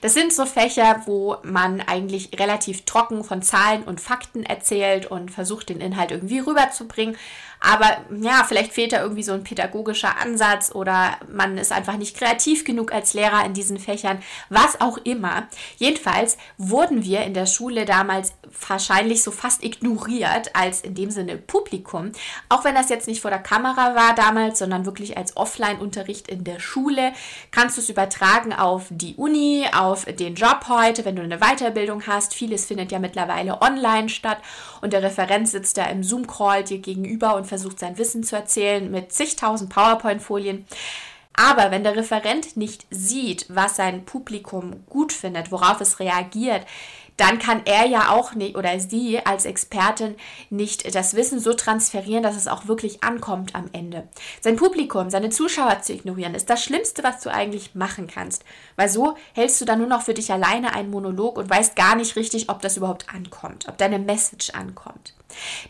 Das 0.00 0.14
sind 0.14 0.32
so 0.32 0.44
Fächer, 0.44 1.02
wo 1.06 1.36
man 1.44 1.80
eigentlich 1.82 2.36
relativ 2.40 2.84
trocken 2.84 3.22
von 3.22 3.42
Zahlen 3.42 3.84
und 3.84 4.00
Fakten 4.00 4.42
erzählt 4.42 5.06
und 5.06 5.30
versucht, 5.30 5.68
den 5.68 5.80
Inhalt 5.80 6.10
irgendwie 6.10 6.40
rüberzubringen. 6.40 7.16
Aber 7.66 7.96
ja, 8.20 8.44
vielleicht 8.46 8.72
fehlt 8.74 8.92
da 8.92 9.00
irgendwie 9.00 9.22
so 9.22 9.32
ein 9.32 9.42
pädagogischer 9.42 10.18
Ansatz 10.20 10.70
oder 10.74 11.16
man 11.32 11.56
ist 11.56 11.72
einfach 11.72 11.96
nicht 11.96 12.14
kreativ 12.16 12.64
genug 12.64 12.92
als 12.92 13.14
Lehrer 13.14 13.44
in 13.46 13.54
diesen 13.54 13.78
Fächern, 13.78 14.22
was 14.50 14.80
auch 14.82 14.98
immer. 14.98 15.48
Jedenfalls 15.78 16.36
wurden 16.58 17.04
wir 17.04 17.22
in 17.22 17.32
der 17.32 17.46
Schule 17.46 17.86
damals 17.86 18.34
wahrscheinlich 18.68 19.22
so 19.22 19.30
fast 19.30 19.64
ignoriert 19.64 20.54
als 20.54 20.82
in 20.82 20.94
dem 20.94 21.10
Sinne 21.10 21.38
Publikum. 21.38 22.12
Auch 22.50 22.64
wenn 22.64 22.74
das 22.74 22.90
jetzt 22.90 23.08
nicht 23.08 23.22
vor 23.22 23.30
der 23.30 23.40
Kamera 23.40 23.94
war 23.94 24.14
damals, 24.14 24.58
sondern 24.58 24.84
wirklich 24.84 25.16
als 25.16 25.36
Offline-Unterricht 25.36 26.28
in 26.28 26.44
der 26.44 26.60
Schule, 26.60 27.12
kannst 27.50 27.78
du 27.78 27.80
es 27.80 27.88
übertragen 27.88 28.52
auf 28.52 28.86
die 28.90 29.14
Uni, 29.14 29.66
auf 29.74 30.04
den 30.04 30.34
Job 30.34 30.66
heute, 30.68 31.06
wenn 31.06 31.16
du 31.16 31.22
eine 31.22 31.38
Weiterbildung 31.38 32.06
hast. 32.06 32.34
Vieles 32.34 32.66
findet 32.66 32.92
ja 32.92 32.98
mittlerweile 32.98 33.62
online 33.62 34.10
statt 34.10 34.38
und 34.82 34.92
der 34.92 35.02
Referent 35.02 35.48
sitzt 35.48 35.78
da 35.78 35.86
im 35.86 36.02
Zoom-Call 36.02 36.64
dir 36.64 36.78
gegenüber 36.78 37.36
und 37.36 37.46
versucht 37.54 37.78
sein 37.78 37.98
Wissen 37.98 38.24
zu 38.24 38.34
erzählen 38.34 38.90
mit 38.90 39.12
zigtausend 39.12 39.70
PowerPoint-Folien. 39.70 40.66
Aber 41.36 41.70
wenn 41.70 41.84
der 41.84 41.96
Referent 41.96 42.56
nicht 42.56 42.86
sieht, 42.90 43.46
was 43.48 43.76
sein 43.76 44.04
Publikum 44.04 44.84
gut 44.86 45.12
findet, 45.12 45.52
worauf 45.52 45.80
es 45.80 46.00
reagiert, 46.00 46.66
dann 47.16 47.38
kann 47.38 47.62
er 47.64 47.86
ja 47.86 48.10
auch 48.10 48.34
nicht 48.34 48.56
oder 48.56 48.78
sie 48.80 49.24
als 49.24 49.44
Expertin 49.44 50.16
nicht 50.50 50.94
das 50.94 51.14
Wissen 51.14 51.38
so 51.38 51.54
transferieren, 51.54 52.22
dass 52.22 52.36
es 52.36 52.48
auch 52.48 52.66
wirklich 52.66 53.04
ankommt 53.04 53.54
am 53.54 53.68
Ende. 53.72 54.08
Sein 54.40 54.56
Publikum, 54.56 55.10
seine 55.10 55.30
Zuschauer 55.30 55.82
zu 55.82 55.92
ignorieren, 55.92 56.34
ist 56.34 56.50
das 56.50 56.64
Schlimmste, 56.64 57.04
was 57.04 57.20
du 57.20 57.30
eigentlich 57.30 57.74
machen 57.74 58.08
kannst. 58.08 58.44
Weil 58.76 58.88
so 58.88 59.16
hältst 59.34 59.60
du 59.60 59.64
dann 59.64 59.78
nur 59.78 59.88
noch 59.88 60.02
für 60.02 60.14
dich 60.14 60.32
alleine 60.32 60.74
einen 60.74 60.90
Monolog 60.90 61.38
und 61.38 61.48
weißt 61.48 61.76
gar 61.76 61.94
nicht 61.94 62.16
richtig, 62.16 62.48
ob 62.48 62.60
das 62.62 62.76
überhaupt 62.76 63.08
ankommt, 63.14 63.68
ob 63.68 63.78
deine 63.78 63.98
Message 63.98 64.50
ankommt. 64.50 65.14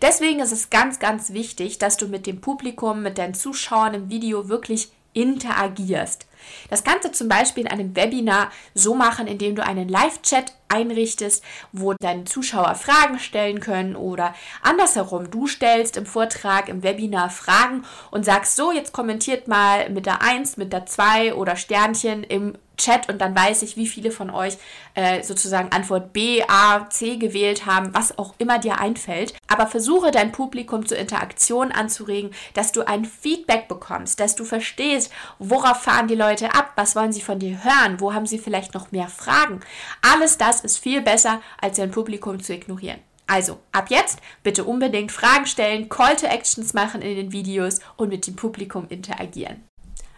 Deswegen 0.03 0.41
ist 0.41 0.53
es 0.53 0.71
ganz, 0.71 0.99
ganz 0.99 1.33
wichtig, 1.33 1.79
dass 1.79 1.97
du 1.97 2.09
mit 2.09 2.27
dem 2.27 2.41
Publikum, 2.41 3.03
mit 3.03 3.19
deinen 3.19 3.35
Zuschauern 3.35 3.95
im 3.95 4.11
Video 4.11 4.49
wirklich 4.49 4.91
interagierst. 5.15 6.27
Das 6.69 6.85
kannst 6.85 7.05
du 7.05 7.13
zum 7.13 7.29
Beispiel 7.29 7.65
in 7.65 7.71
einem 7.71 7.97
Webinar 7.97 8.51
so 8.75 8.95
machen, 8.95 9.27
indem 9.27 9.55
du 9.55 9.65
einen 9.65 9.89
Live-Chat 9.89 10.53
einrichtest, 10.69 11.43
wo 11.73 11.95
deine 11.95 12.25
Zuschauer 12.25 12.75
Fragen 12.75 13.19
stellen 13.19 13.61
können 13.61 13.97
oder 13.97 14.35
andersherum, 14.63 15.31
du 15.31 15.47
stellst 15.47 15.97
im 15.97 16.05
Vortrag, 16.05 16.69
im 16.69 16.83
Webinar 16.83 17.31
Fragen 17.31 17.85
und 18.11 18.25
sagst 18.25 18.57
so, 18.57 18.73
jetzt 18.73 18.93
kommentiert 18.93 19.49
mal 19.49 19.89
mit 19.91 20.07
der 20.07 20.21
1, 20.23 20.57
mit 20.57 20.73
der 20.73 20.87
2 20.87 21.35
oder 21.35 21.57
Sternchen 21.57 22.25
im 22.25 22.59
Chat 22.77 23.09
und 23.09 23.21
dann 23.21 23.35
weiß 23.35 23.63
ich, 23.63 23.77
wie 23.77 23.87
viele 23.87 24.11
von 24.11 24.31
euch 24.31 24.57
äh, 24.95 25.23
sozusagen 25.23 25.71
Antwort 25.73 26.13
B, 26.13 26.43
A, 26.49 26.89
C 26.91 27.17
gewählt 27.17 27.67
haben, 27.67 27.95
was 27.95 28.19
auch 28.19 28.35
immer 28.39 28.59
dir 28.59 28.79
einfällt. 28.81 29.35
Aber 29.49 29.67
versuche 29.67 30.11
dein 30.11 30.33
Publikum 30.33 30.87
zur 30.87 30.99
Interaktion 30.99 31.73
anzuregen, 31.73 32.31
dass 32.55 32.73
du 32.73 32.87
ein 32.87 33.05
Feedback 33.05 33.69
bekommst, 33.69 34.21
dass 34.21 34.37
du 34.37 34.45
verstehst, 34.45 35.13
worauf 35.39 35.83
fahren 35.83 36.09
die 36.09 36.15
Leute 36.15 36.55
ab, 36.55 36.73
was 36.77 36.97
wollen 36.97 37.13
sie 37.13 37.23
von 37.23 37.39
dir 37.39 37.63
hören, 37.63 38.01
wo 38.01 38.13
haben 38.13 38.27
sie 38.27 38.39
vielleicht 38.39 38.75
noch 38.75 38.93
mehr 38.93 39.09
Fragen. 39.09 39.61
Alles 40.03 40.39
das 40.39 40.61
ist 40.61 40.79
viel 40.79 41.01
besser, 41.01 41.41
als 41.61 41.77
dein 41.77 41.91
Publikum 41.91 42.43
zu 42.43 42.55
ignorieren. 42.55 43.01
Also, 43.27 43.59
ab 43.73 43.87
jetzt 43.89 44.21
bitte 44.43 44.65
unbedingt 44.65 45.11
Fragen 45.11 45.47
stellen, 45.47 45.89
Call 45.89 46.17
to 46.17 46.27
Actions 46.27 46.75
machen 46.75 47.01
in 47.01 47.17
den 47.17 47.33
Videos 47.33 47.81
und 47.97 48.11
mit 48.11 48.27
dem 48.27 48.37
Publikum 48.37 48.87
interagieren. 48.89 49.65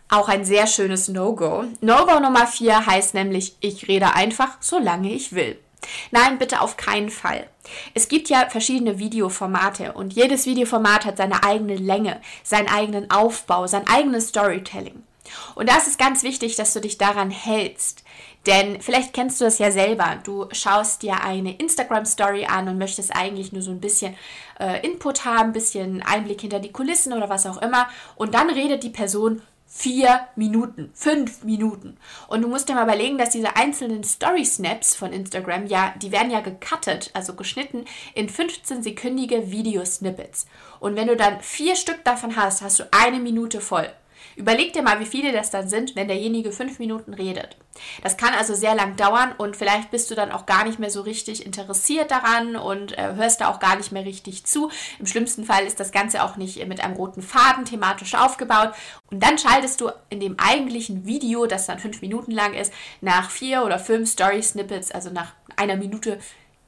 Auch 0.09 0.29
ein 0.29 0.45
sehr 0.45 0.67
schönes 0.67 1.09
No-Go. 1.09 1.65
No-Go 1.81 2.21
Nummer 2.21 2.47
4 2.47 2.87
heißt 2.87 3.15
nämlich, 3.15 3.57
ich 3.61 3.89
rede 3.89 4.15
einfach, 4.15 4.57
solange 4.61 5.13
ich 5.13 5.33
will. 5.33 5.59
Nein, 6.11 6.39
bitte 6.39 6.61
auf 6.61 6.77
keinen 6.77 7.11
Fall. 7.11 7.49
Es 7.95 8.09
gibt 8.09 8.29
ja 8.29 8.49
verschiedene 8.49 8.99
Videoformate 8.99 9.93
und 9.93 10.13
jedes 10.13 10.47
Videoformat 10.47 11.05
hat 11.05 11.17
seine 11.17 11.43
eigene 11.43 11.77
Länge, 11.77 12.21
seinen 12.43 12.69
eigenen 12.69 13.11
Aufbau, 13.11 13.67
sein 13.67 13.87
eigenes 13.89 14.29
Storytelling. 14.29 15.03
Und 15.55 15.69
da 15.69 15.77
ist 15.77 15.99
ganz 15.99 16.23
wichtig, 16.23 16.55
dass 16.55 16.73
du 16.73 16.81
dich 16.81 16.99
daran 16.99 17.31
hältst. 17.31 18.05
Denn 18.47 18.81
vielleicht 18.81 19.13
kennst 19.13 19.41
du 19.41 19.45
das 19.45 19.59
ja 19.59 19.73
selber. 19.73 20.19
Du 20.23 20.47
schaust 20.53 21.03
dir 21.03 21.21
eine 21.25 21.57
Instagram-Story 21.57 22.47
an 22.47 22.69
und 22.69 22.79
möchtest 22.79 23.15
eigentlich 23.15 23.53
nur 23.53 23.63
so 23.63 23.73
ein 23.73 23.81
bisschen 23.81 24.15
äh, 24.61 24.87
Input 24.87 25.25
haben, 25.25 25.49
ein 25.49 25.53
bisschen 25.53 26.03
Einblick 26.03 26.43
hinter 26.43 26.61
die 26.61 26.71
Kulissen 26.71 27.13
oder 27.13 27.29
was 27.29 27.47
auch 27.47 27.61
immer. 27.61 27.89
Und 28.15 28.35
dann 28.35 28.49
redet 28.49 28.85
die 28.85 28.91
Person 28.91 29.43
vier 29.67 30.29
Minuten, 30.37 30.91
fünf 30.95 31.43
Minuten. 31.43 31.97
Und 32.29 32.43
du 32.43 32.49
musst 32.49 32.69
dir 32.69 32.75
mal 32.75 32.85
überlegen, 32.85 33.19
dass 33.19 33.31
diese 33.31 33.57
einzelnen 33.57 34.05
Story-Snaps 34.05 34.95
von 34.95 35.13
Instagram, 35.13 35.67
ja, 35.67 35.95
die 36.01 36.13
werden 36.13 36.31
ja 36.31 36.41
gecuttet, 36.41 37.11
also 37.15 37.35
geschnitten 37.35 37.85
in 38.15 38.29
15-sekündige 38.29 39.51
Videosnippets. 39.51 40.47
Und 40.81 40.97
wenn 40.97 41.09
du 41.09 41.17
dann 41.17 41.41
vier 41.41 41.77
Stück 41.77 42.05
davon 42.05 42.37
hast, 42.37 42.63
hast 42.63 42.79
du 42.79 42.85
eine 42.93 43.19
Minute 43.19 43.61
voll. 43.61 43.89
Überleg 44.37 44.75
dir 44.75 44.83
mal, 44.83 45.01
wie 45.01 45.07
viele 45.07 45.33
das 45.33 45.51
dann 45.51 45.67
sind, 45.67 45.97
wenn 45.97 46.09
derjenige 46.09 46.53
fünf 46.53 46.79
Minuten 46.79 47.15
redet. 47.15 47.57
Das 48.03 48.19
kann 48.19 48.35
also 48.35 48.55
sehr 48.55 48.75
lang 48.75 48.95
dauern 48.97 49.33
und 49.39 49.57
vielleicht 49.57 49.91
bist 49.91 50.11
du 50.11 50.15
dann 50.15 50.31
auch 50.31 50.45
gar 50.45 50.65
nicht 50.65 50.79
mehr 50.79 50.91
so 50.91 51.01
richtig 51.01 51.45
interessiert 51.45 52.11
daran 52.11 52.55
und 52.55 52.97
äh, 52.99 53.15
hörst 53.15 53.41
da 53.41 53.49
auch 53.49 53.61
gar 53.61 53.77
nicht 53.77 53.93
mehr 53.93 54.05
richtig 54.05 54.45
zu. 54.45 54.71
Im 54.99 55.07
schlimmsten 55.07 55.45
Fall 55.45 55.65
ist 55.65 55.81
das 55.81 55.91
Ganze 55.91 56.23
auch 56.23 56.37
nicht 56.37 56.65
mit 56.67 56.85
einem 56.85 56.97
roten 56.97 57.23
Faden 57.23 57.65
thematisch 57.65 58.15
aufgebaut. 58.15 58.73
Und 59.11 59.23
dann 59.23 59.39
schaltest 59.39 59.81
du 59.81 59.91
in 60.11 60.21
dem 60.21 60.39
eigentlichen 60.39 61.07
Video, 61.07 61.47
das 61.47 61.67
dann 61.67 61.79
fünf 61.79 62.03
Minuten 62.03 62.31
lang 62.31 62.53
ist, 62.53 62.75
nach 63.01 63.31
vier 63.31 63.65
oder 63.65 63.79
fünf 63.79 64.11
Story-Snippets, 64.11 64.91
also 64.91 65.09
nach 65.09 65.33
einer 65.57 65.77
Minute, 65.77 66.19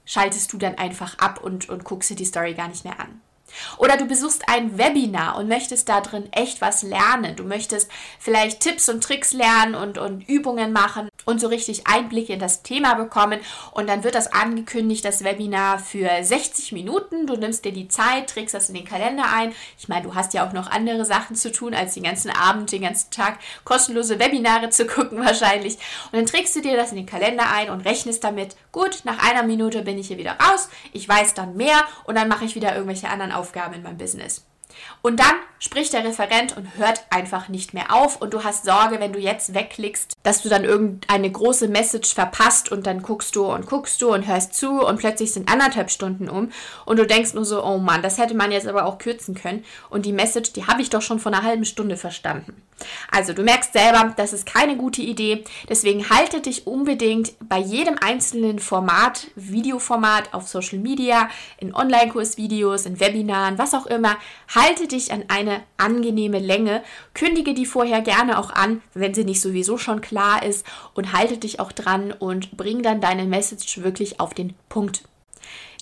schaltest 0.06 0.50
du 0.54 0.56
dann 0.56 0.76
einfach 0.78 1.18
ab 1.18 1.44
und, 1.44 1.68
und 1.68 1.84
guckst 1.84 2.08
dir 2.08 2.16
die 2.16 2.24
Story 2.24 2.54
gar 2.54 2.68
nicht 2.68 2.84
mehr 2.84 2.98
an. 2.98 3.20
Oder 3.78 3.96
du 3.96 4.06
besuchst 4.06 4.48
ein 4.48 4.78
Webinar 4.78 5.36
und 5.36 5.48
möchtest 5.48 5.88
da 5.88 6.00
drin 6.00 6.28
echt 6.32 6.60
was 6.60 6.82
lernen. 6.82 7.36
Du 7.36 7.44
möchtest 7.44 7.90
vielleicht 8.18 8.60
Tipps 8.60 8.88
und 8.88 9.02
Tricks 9.02 9.32
lernen 9.32 9.74
und, 9.74 9.98
und 9.98 10.28
Übungen 10.28 10.72
machen 10.72 11.08
und 11.28 11.42
so 11.42 11.48
richtig 11.48 11.86
Einblicke 11.86 12.32
in 12.32 12.40
das 12.40 12.62
Thema 12.62 12.94
bekommen. 12.94 13.40
Und 13.72 13.86
dann 13.86 14.02
wird 14.02 14.14
das 14.14 14.32
angekündigt, 14.32 15.04
das 15.04 15.24
Webinar 15.24 15.78
für 15.78 16.08
60 16.22 16.72
Minuten. 16.72 17.26
Du 17.26 17.36
nimmst 17.36 17.66
dir 17.66 17.72
die 17.72 17.88
Zeit, 17.88 18.30
trägst 18.30 18.54
das 18.54 18.70
in 18.70 18.74
den 18.74 18.86
Kalender 18.86 19.24
ein. 19.30 19.52
Ich 19.78 19.88
meine, 19.88 20.04
du 20.04 20.14
hast 20.14 20.32
ja 20.32 20.48
auch 20.48 20.54
noch 20.54 20.70
andere 20.70 21.04
Sachen 21.04 21.36
zu 21.36 21.52
tun, 21.52 21.74
als 21.74 21.92
den 21.92 22.04
ganzen 22.04 22.30
Abend, 22.30 22.72
den 22.72 22.80
ganzen 22.80 23.10
Tag 23.10 23.38
kostenlose 23.64 24.18
Webinare 24.18 24.70
zu 24.70 24.86
gucken 24.86 25.22
wahrscheinlich. 25.22 25.74
Und 26.10 26.14
dann 26.14 26.26
trägst 26.26 26.56
du 26.56 26.62
dir 26.62 26.76
das 26.76 26.92
in 26.92 26.96
den 26.96 27.06
Kalender 27.06 27.52
ein 27.52 27.68
und 27.68 27.82
rechnest 27.82 28.24
damit, 28.24 28.56
gut, 28.72 29.02
nach 29.04 29.22
einer 29.30 29.42
Minute 29.42 29.82
bin 29.82 29.98
ich 29.98 30.08
hier 30.08 30.18
wieder 30.18 30.38
raus, 30.40 30.70
ich 30.94 31.06
weiß 31.06 31.34
dann 31.34 31.56
mehr 31.56 31.84
und 32.04 32.14
dann 32.14 32.28
mache 32.28 32.46
ich 32.46 32.54
wieder 32.54 32.72
irgendwelche 32.72 33.10
anderen 33.10 33.32
Aufgaben 33.32 33.74
in 33.74 33.82
meinem 33.82 33.98
Business. 33.98 34.46
Und 35.02 35.20
dann 35.20 35.34
spricht 35.58 35.92
der 35.92 36.04
Referent 36.04 36.56
und 36.56 36.76
hört 36.76 37.02
einfach 37.10 37.48
nicht 37.48 37.74
mehr 37.74 37.92
auf. 37.92 38.20
Und 38.20 38.34
du 38.34 38.44
hast 38.44 38.64
Sorge, 38.64 39.00
wenn 39.00 39.12
du 39.12 39.18
jetzt 39.18 39.54
wegklickst, 39.54 40.12
dass 40.22 40.42
du 40.42 40.48
dann 40.48 40.64
irgendeine 40.64 41.30
große 41.30 41.68
Message 41.68 42.14
verpasst 42.14 42.70
und 42.70 42.86
dann 42.86 43.02
guckst 43.02 43.34
du 43.36 43.46
und 43.46 43.66
guckst 43.66 44.00
du 44.02 44.12
und 44.12 44.26
hörst 44.26 44.54
zu 44.54 44.84
und 44.84 44.98
plötzlich 44.98 45.32
sind 45.32 45.50
anderthalb 45.50 45.90
Stunden 45.90 46.28
um. 46.28 46.50
Und 46.84 46.98
du 46.98 47.06
denkst 47.06 47.34
nur 47.34 47.44
so, 47.44 47.64
oh 47.64 47.78
Mann, 47.78 48.02
das 48.02 48.18
hätte 48.18 48.34
man 48.34 48.52
jetzt 48.52 48.66
aber 48.66 48.86
auch 48.86 48.98
kürzen 48.98 49.34
können. 49.34 49.64
Und 49.90 50.06
die 50.06 50.12
Message, 50.12 50.52
die 50.52 50.66
habe 50.66 50.82
ich 50.82 50.90
doch 50.90 51.02
schon 51.02 51.18
vor 51.18 51.32
einer 51.32 51.42
halben 51.42 51.64
Stunde 51.64 51.96
verstanden. 51.96 52.62
Also 53.10 53.32
du 53.32 53.42
merkst 53.42 53.72
selber, 53.72 54.14
das 54.16 54.32
ist 54.32 54.46
keine 54.46 54.76
gute 54.76 55.02
Idee, 55.02 55.44
deswegen 55.68 56.10
halte 56.10 56.40
dich 56.40 56.66
unbedingt 56.66 57.32
bei 57.48 57.58
jedem 57.58 57.96
einzelnen 58.00 58.58
Format, 58.58 59.26
Videoformat 59.34 60.32
auf 60.32 60.48
Social 60.48 60.78
Media, 60.78 61.28
in 61.58 61.74
Online-Kursvideos, 61.74 62.86
in 62.86 63.00
Webinaren, 63.00 63.58
was 63.58 63.74
auch 63.74 63.86
immer, 63.86 64.16
halte 64.54 64.67
dich 64.76 65.12
an 65.12 65.24
eine 65.28 65.62
angenehme 65.76 66.38
Länge, 66.38 66.82
kündige 67.14 67.54
die 67.54 67.66
vorher 67.66 68.02
gerne 68.02 68.38
auch 68.38 68.50
an, 68.50 68.82
wenn 68.94 69.14
sie 69.14 69.24
nicht 69.24 69.40
sowieso 69.40 69.78
schon 69.78 70.00
klar 70.00 70.42
ist 70.42 70.66
und 70.94 71.12
halte 71.12 71.38
dich 71.38 71.60
auch 71.60 71.72
dran 71.72 72.12
und 72.12 72.56
bring 72.56 72.82
dann 72.82 73.00
deine 73.00 73.24
Message 73.24 73.82
wirklich 73.82 74.20
auf 74.20 74.34
den 74.34 74.54
Punkt. 74.68 75.04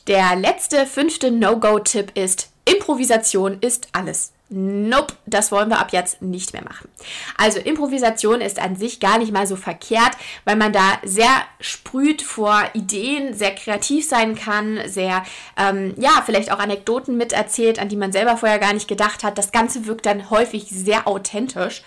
Der 0.07 0.37
letzte 0.37 0.87
fünfte 0.87 1.31
No-Go-Tipp 1.31 2.13
ist, 2.15 2.51
Improvisation 2.65 3.59
ist 3.61 3.89
alles. 3.93 4.33
Nope, 4.49 5.15
das 5.27 5.51
wollen 5.51 5.71
wir 5.71 5.81
ab 5.81 5.93
jetzt 5.93 6.23
nicht 6.23 6.53
mehr 6.53 6.63
machen. 6.63 6.89
Also 7.37 7.59
Improvisation 7.59 8.41
ist 8.41 8.61
an 8.61 8.77
sich 8.77 9.01
gar 9.01 9.19
nicht 9.19 9.33
mal 9.33 9.45
so 9.49 9.57
verkehrt, 9.57 10.13
weil 10.45 10.55
man 10.55 10.73
da 10.73 11.01
sehr 11.03 11.31
sprüht 11.59 12.23
vor 12.23 12.63
Ideen, 12.73 13.35
sehr 13.35 13.53
kreativ 13.57 14.09
sein 14.09 14.37
kann, 14.37 14.79
sehr, 14.87 15.25
ähm, 15.57 15.95
ja, 15.97 16.23
vielleicht 16.25 16.53
auch 16.53 16.61
Anekdoten 16.61 17.17
miterzählt, 17.17 17.81
an 17.81 17.89
die 17.89 17.97
man 17.97 18.13
selber 18.13 18.37
vorher 18.37 18.61
gar 18.61 18.73
nicht 18.73 18.87
gedacht 18.87 19.25
hat. 19.25 19.37
Das 19.37 19.51
Ganze 19.51 19.87
wirkt 19.87 20.07
dann 20.07 20.31
häufig 20.31 20.69
sehr 20.71 21.09
authentisch. 21.09 21.83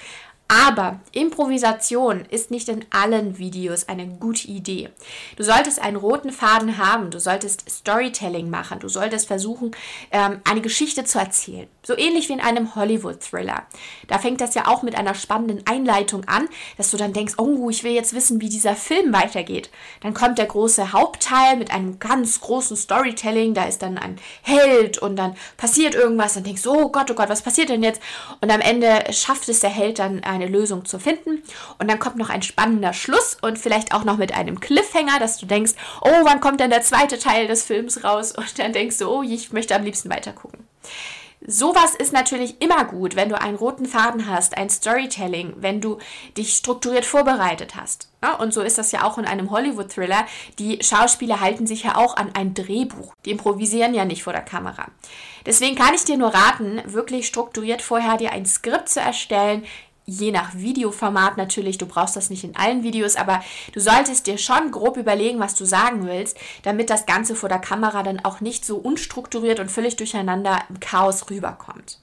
Aber 0.52 1.00
Improvisation 1.12 2.26
ist 2.26 2.50
nicht 2.50 2.70
in 2.70 2.84
allen 2.90 3.38
Videos 3.38 3.88
eine 3.88 4.08
gute 4.08 4.48
Idee. 4.48 4.90
Du 5.36 5.44
solltest 5.44 5.80
einen 5.80 5.96
roten 5.96 6.32
Faden 6.32 6.80
haben, 6.80 7.12
du 7.12 7.20
solltest 7.20 7.70
Storytelling 7.70 8.50
machen, 8.50 8.80
du 8.80 8.90
solltest 8.90 9.28
versuchen, 9.28 9.76
ähm, 10.10 10.42
eine 10.50 10.62
Geschichte 10.62 11.04
zu 11.04 11.20
erzählen. 11.20 11.68
So 11.84 11.96
ähnlich 11.96 12.30
wie 12.30 12.34
in 12.34 12.42
einem 12.42 12.74
Hollywood-Thriller. 12.74 13.62
Da 14.08 14.18
fängt 14.18 14.42
das 14.42 14.56
ja 14.56 14.68
auch 14.68 14.82
mit 14.82 14.96
einer 14.96 15.14
spannenden 15.14 15.68
Einleitung 15.68 16.28
an, 16.28 16.50
dass 16.78 16.90
du 16.90 16.98
dann 16.98 17.14
denkst, 17.14 17.36
oh, 17.38 17.70
ich 17.70 17.84
will 17.84 17.92
jetzt 17.92 18.16
wissen, 18.16 18.42
wie 18.42 18.50
dieser 18.50 18.76
Film 18.76 19.14
weitergeht. 19.14 19.70
Dann 20.02 20.16
kommt 20.16 20.40
der 20.40 20.48
große 20.48 20.94
Hauptteil 20.94 21.58
mit 21.58 21.70
einem 21.72 22.00
ganz 22.00 22.42
großen 22.42 22.76
Storytelling, 22.76 23.54
da 23.54 23.66
ist 23.66 23.84
dann 23.84 24.00
ein 24.00 24.18
Held 24.42 24.98
und 24.98 25.16
dann 25.16 25.36
passiert 25.58 25.94
irgendwas, 25.94 26.34
dann 26.34 26.44
denkst 26.44 26.64
du, 26.64 26.72
oh 26.72 26.90
Gott, 26.90 27.12
oh 27.12 27.14
Gott, 27.14 27.30
was 27.30 27.44
passiert 27.44 27.70
denn 27.70 27.84
jetzt? 27.84 28.02
Und 28.42 28.50
am 28.50 28.62
Ende 28.62 29.04
schafft 29.12 29.48
es 29.48 29.60
der 29.60 29.70
Held 29.70 30.00
dann 30.00 30.24
ein 30.24 30.39
eine 30.42 30.52
Lösung 30.52 30.86
zu 30.86 31.00
finden. 31.00 31.44
Und 31.78 31.90
dann 31.90 32.00
kommt 32.00 32.18
noch 32.18 32.30
ein 32.30 32.42
spannender 32.42 32.94
Schluss 32.94 33.38
und 33.42 33.60
vielleicht 33.60 33.94
auch 33.94 34.04
noch 34.04 34.18
mit 34.18 34.34
einem 34.34 34.60
Cliffhanger, 34.60 35.20
dass 35.20 35.38
du 35.38 35.46
denkst, 35.46 35.74
oh, 36.02 36.24
wann 36.24 36.42
kommt 36.42 36.60
denn 36.60 36.70
der 36.70 36.82
zweite 36.82 37.20
Teil 37.20 37.48
des 37.48 37.64
Films 37.64 38.04
raus? 38.04 38.32
Und 38.32 38.58
dann 38.60 38.74
denkst 38.74 38.98
du, 39.00 39.08
oh, 39.08 39.24
ich 39.24 39.52
möchte 39.52 39.76
am 39.76 39.84
liebsten 39.84 40.10
weitergucken. 40.10 40.68
Sowas 41.48 41.96
ist 41.96 42.12
natürlich 42.12 42.62
immer 42.62 42.84
gut, 42.84 43.16
wenn 43.16 43.30
du 43.30 43.40
einen 43.40 43.56
roten 43.56 43.86
Faden 43.86 44.28
hast, 44.28 44.58
ein 44.58 44.70
Storytelling, 44.70 45.54
wenn 45.56 45.80
du 45.80 45.98
dich 46.36 46.54
strukturiert 46.54 47.06
vorbereitet 47.06 47.76
hast. 47.78 48.10
Und 48.40 48.54
so 48.54 48.62
ist 48.62 48.78
das 48.78 48.92
ja 48.92 49.04
auch 49.04 49.18
in 49.18 49.24
einem 49.24 49.50
Hollywood-Thriller. 49.50 50.26
Die 50.60 50.80
Schauspieler 50.84 51.40
halten 51.40 51.66
sich 51.66 51.84
ja 51.84 51.96
auch 51.96 52.18
an 52.18 52.32
ein 52.36 52.54
Drehbuch. 52.54 53.14
Die 53.24 53.32
improvisieren 53.32 53.94
ja 53.94 54.04
nicht 54.04 54.24
vor 54.24 54.34
der 54.34 54.42
Kamera. 54.42 54.88
Deswegen 55.46 55.78
kann 55.78 55.94
ich 55.94 56.04
dir 56.04 56.18
nur 56.18 56.34
raten, 56.34 56.82
wirklich 56.84 57.28
strukturiert 57.28 57.82
vorher 57.82 58.18
dir 58.18 58.34
ein 58.34 58.46
Skript 58.46 58.90
zu 58.90 59.00
erstellen, 59.00 59.64
je 60.10 60.32
nach 60.32 60.56
Videoformat 60.56 61.38
natürlich, 61.38 61.78
du 61.78 61.86
brauchst 61.86 62.16
das 62.16 62.30
nicht 62.30 62.44
in 62.44 62.56
allen 62.56 62.84
Videos, 62.84 63.16
aber 63.16 63.42
du 63.74 63.80
solltest 63.80 64.28
dir 64.28 64.38
schon 64.38 64.72
grob 64.72 64.98
überlegen, 64.98 65.40
was 65.40 65.56
du 65.56 65.66
sagen 65.66 66.06
willst, 66.06 66.38
damit 66.64 66.90
das 66.90 67.06
Ganze 67.06 67.36
vor 67.36 67.50
der 67.50 67.60
Kamera 67.60 68.04
dann 68.04 68.20
auch 68.24 68.42
nicht 68.42 68.66
so 68.66 68.78
unstrukturiert 68.78 69.60
und 69.60 69.72
völlig 69.72 69.96
durcheinander 69.96 70.60
im 70.70 70.80
Chaos 70.80 71.30
rüberkommt. 71.30 72.00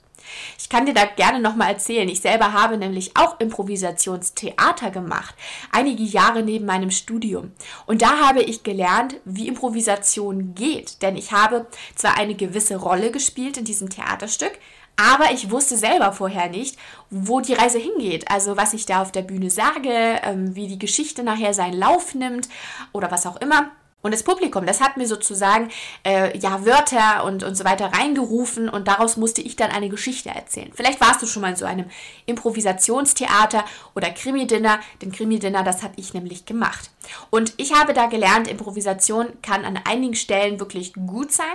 Ich 0.58 0.68
kann 0.68 0.86
dir 0.86 0.94
da 0.94 1.04
gerne 1.04 1.40
nochmal 1.40 1.70
erzählen. 1.70 2.08
Ich 2.08 2.20
selber 2.20 2.52
habe 2.52 2.76
nämlich 2.76 3.16
auch 3.16 3.38
Improvisationstheater 3.40 4.90
gemacht, 4.90 5.34
einige 5.70 6.02
Jahre 6.02 6.42
neben 6.42 6.66
meinem 6.66 6.90
Studium. 6.90 7.52
Und 7.86 8.02
da 8.02 8.26
habe 8.26 8.42
ich 8.42 8.62
gelernt, 8.62 9.16
wie 9.24 9.48
Improvisation 9.48 10.54
geht. 10.54 11.02
Denn 11.02 11.16
ich 11.16 11.32
habe 11.32 11.66
zwar 11.94 12.18
eine 12.18 12.34
gewisse 12.34 12.76
Rolle 12.76 13.10
gespielt 13.10 13.56
in 13.56 13.64
diesem 13.64 13.90
Theaterstück, 13.90 14.52
aber 14.96 15.32
ich 15.32 15.50
wusste 15.50 15.76
selber 15.76 16.12
vorher 16.12 16.48
nicht, 16.48 16.78
wo 17.10 17.40
die 17.40 17.54
Reise 17.54 17.78
hingeht. 17.78 18.30
Also 18.30 18.56
was 18.56 18.74
ich 18.74 18.86
da 18.86 19.02
auf 19.02 19.12
der 19.12 19.22
Bühne 19.22 19.50
sage, 19.50 19.90
ähm, 19.90 20.54
wie 20.54 20.68
die 20.68 20.78
Geschichte 20.78 21.22
nachher 21.22 21.54
seinen 21.54 21.78
Lauf 21.78 22.14
nimmt 22.14 22.48
oder 22.92 23.10
was 23.10 23.26
auch 23.26 23.36
immer. 23.36 23.70
Und 24.06 24.12
das 24.12 24.22
Publikum, 24.22 24.66
das 24.66 24.80
hat 24.80 24.96
mir 24.96 25.06
sozusagen 25.08 25.68
äh, 26.04 26.38
ja 26.38 26.64
Wörter 26.64 27.24
und, 27.24 27.42
und 27.42 27.56
so 27.56 27.64
weiter 27.64 27.86
reingerufen 27.86 28.68
und 28.68 28.86
daraus 28.86 29.16
musste 29.16 29.40
ich 29.42 29.56
dann 29.56 29.72
eine 29.72 29.88
Geschichte 29.88 30.28
erzählen. 30.28 30.70
Vielleicht 30.72 31.00
warst 31.00 31.22
du 31.22 31.26
schon 31.26 31.42
mal 31.42 31.50
in 31.50 31.56
so 31.56 31.64
einem 31.64 31.86
Improvisationstheater 32.26 33.64
oder 33.96 34.10
Krimi-Dinner. 34.10 34.78
Den 35.02 35.10
Krimi-Dinner, 35.10 35.64
das 35.64 35.82
habe 35.82 35.94
ich 35.96 36.14
nämlich 36.14 36.46
gemacht. 36.46 36.90
Und 37.30 37.54
ich 37.56 37.74
habe 37.74 37.92
da 37.92 38.06
gelernt, 38.06 38.48
Improvisation 38.48 39.28
kann 39.42 39.64
an 39.64 39.78
einigen 39.84 40.14
Stellen 40.14 40.60
wirklich 40.60 40.92
gut 40.94 41.32
sein, 41.32 41.46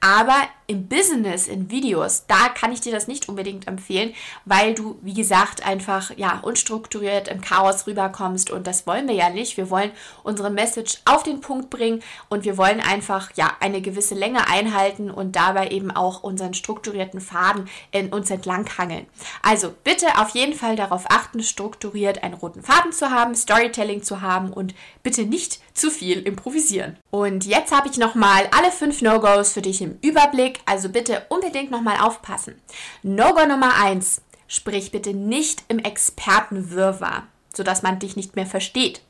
aber 0.00 0.36
im 0.66 0.88
Business, 0.88 1.46
in 1.46 1.70
Videos, 1.70 2.24
da 2.26 2.48
kann 2.48 2.72
ich 2.72 2.80
dir 2.80 2.92
das 2.92 3.06
nicht 3.06 3.28
unbedingt 3.28 3.68
empfehlen, 3.68 4.14
weil 4.44 4.74
du, 4.74 4.98
wie 5.02 5.14
gesagt, 5.14 5.64
einfach 5.64 6.10
ja 6.16 6.40
unstrukturiert 6.40 7.28
im 7.28 7.40
Chaos 7.40 7.86
rüberkommst 7.86 8.50
und 8.50 8.66
das 8.66 8.86
wollen 8.86 9.06
wir 9.06 9.14
ja 9.14 9.30
nicht. 9.30 9.56
Wir 9.56 9.70
wollen 9.70 9.92
unsere 10.24 10.50
Message 10.50 10.98
auf 11.04 11.22
den 11.22 11.40
Punkt 11.40 11.70
bringen 11.70 12.02
und 12.28 12.44
wir 12.44 12.56
wollen 12.56 12.80
einfach 12.80 13.30
ja 13.36 13.52
eine 13.60 13.80
gewisse 13.80 14.14
Länge 14.14 14.48
einhalten 14.48 15.10
und 15.10 15.36
dabei 15.36 15.68
eben 15.68 15.90
auch 15.90 16.22
unseren 16.22 16.54
strukturierten 16.54 17.20
Faden 17.20 17.68
in 17.92 18.12
uns 18.12 18.30
entlang 18.30 18.68
hangeln. 18.76 19.06
Also 19.42 19.72
bitte 19.84 20.18
auf 20.18 20.30
jeden 20.30 20.54
Fall 20.54 20.74
darauf 20.74 21.04
achten, 21.08 21.42
strukturiert 21.42 22.24
einen 22.24 22.34
roten 22.34 22.62
Faden 22.62 22.92
zu 22.92 23.10
haben, 23.10 23.34
Storytelling 23.34 24.02
zu 24.02 24.20
haben 24.20 24.52
und 24.52 24.74
bitte 25.02 25.24
nicht 25.24 25.60
zu 25.74 25.90
viel 25.90 26.20
improvisieren. 26.22 26.96
Und 27.10 27.44
jetzt 27.46 27.72
habe 27.72 27.88
ich 27.88 27.98
nochmal 27.98 28.48
alle 28.50 28.72
fünf 28.72 29.02
No-Gos 29.02 29.52
für 29.52 29.62
dich 29.62 29.80
im 29.80 29.98
Überblick, 30.02 30.60
also 30.66 30.88
bitte 30.88 31.24
unbedingt 31.28 31.70
nochmal 31.70 31.98
aufpassen. 32.00 32.60
No-Go 33.02 33.46
Nummer 33.46 33.74
eins: 33.82 34.22
Sprich 34.48 34.92
bitte 34.92 35.14
nicht 35.14 35.64
im 35.68 35.78
Expertenwirrwarr, 35.78 37.26
sodass 37.54 37.82
man 37.82 37.98
dich 37.98 38.16
nicht 38.16 38.36
mehr 38.36 38.46
versteht. 38.46 39.00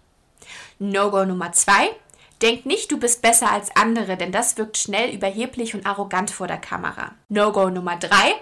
No-Go 0.78 1.24
Nummer 1.24 1.52
zwei: 1.52 1.90
Denk 2.42 2.66
nicht, 2.66 2.92
du 2.92 2.98
bist 2.98 3.22
besser 3.22 3.50
als 3.50 3.74
andere, 3.76 4.16
denn 4.16 4.32
das 4.32 4.58
wirkt 4.58 4.76
schnell 4.76 5.14
überheblich 5.14 5.74
und 5.74 5.86
arrogant 5.86 6.30
vor 6.30 6.46
der 6.46 6.58
Kamera. 6.58 7.12
No-Go 7.28 7.70
Nummer 7.70 7.96
drei: 7.96 8.34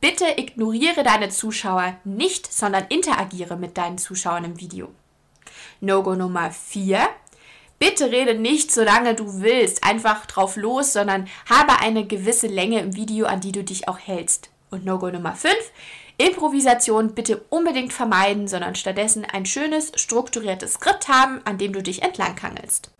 Bitte 0.00 0.26
ignoriere 0.36 1.02
deine 1.02 1.30
Zuschauer 1.30 1.96
nicht, 2.04 2.52
sondern 2.52 2.86
interagiere 2.88 3.56
mit 3.56 3.76
deinen 3.76 3.98
Zuschauern 3.98 4.44
im 4.44 4.60
Video. 4.60 4.90
No-Go 5.84 6.14
Nummer 6.14 6.50
4. 6.50 7.08
Bitte 7.78 8.10
rede 8.10 8.34
nicht, 8.34 8.72
solange 8.72 9.14
du 9.14 9.42
willst, 9.42 9.84
einfach 9.84 10.26
drauf 10.26 10.56
los, 10.56 10.92
sondern 10.92 11.28
habe 11.48 11.80
eine 11.80 12.06
gewisse 12.06 12.46
Länge 12.46 12.80
im 12.80 12.96
Video, 12.96 13.26
an 13.26 13.40
die 13.40 13.52
du 13.52 13.62
dich 13.62 13.88
auch 13.88 13.98
hältst. 13.98 14.50
Und 14.70 14.84
No-Go 14.84 15.10
Nummer 15.10 15.34
5. 15.34 15.54
Improvisation 16.16 17.14
bitte 17.14 17.38
unbedingt 17.50 17.92
vermeiden, 17.92 18.46
sondern 18.46 18.76
stattdessen 18.76 19.24
ein 19.24 19.46
schönes, 19.46 19.92
strukturiertes 19.96 20.74
Skript 20.74 21.08
haben, 21.08 21.40
an 21.44 21.58
dem 21.58 21.72
du 21.72 21.82
dich 21.82 22.02
entlanghangelst. 22.02 22.90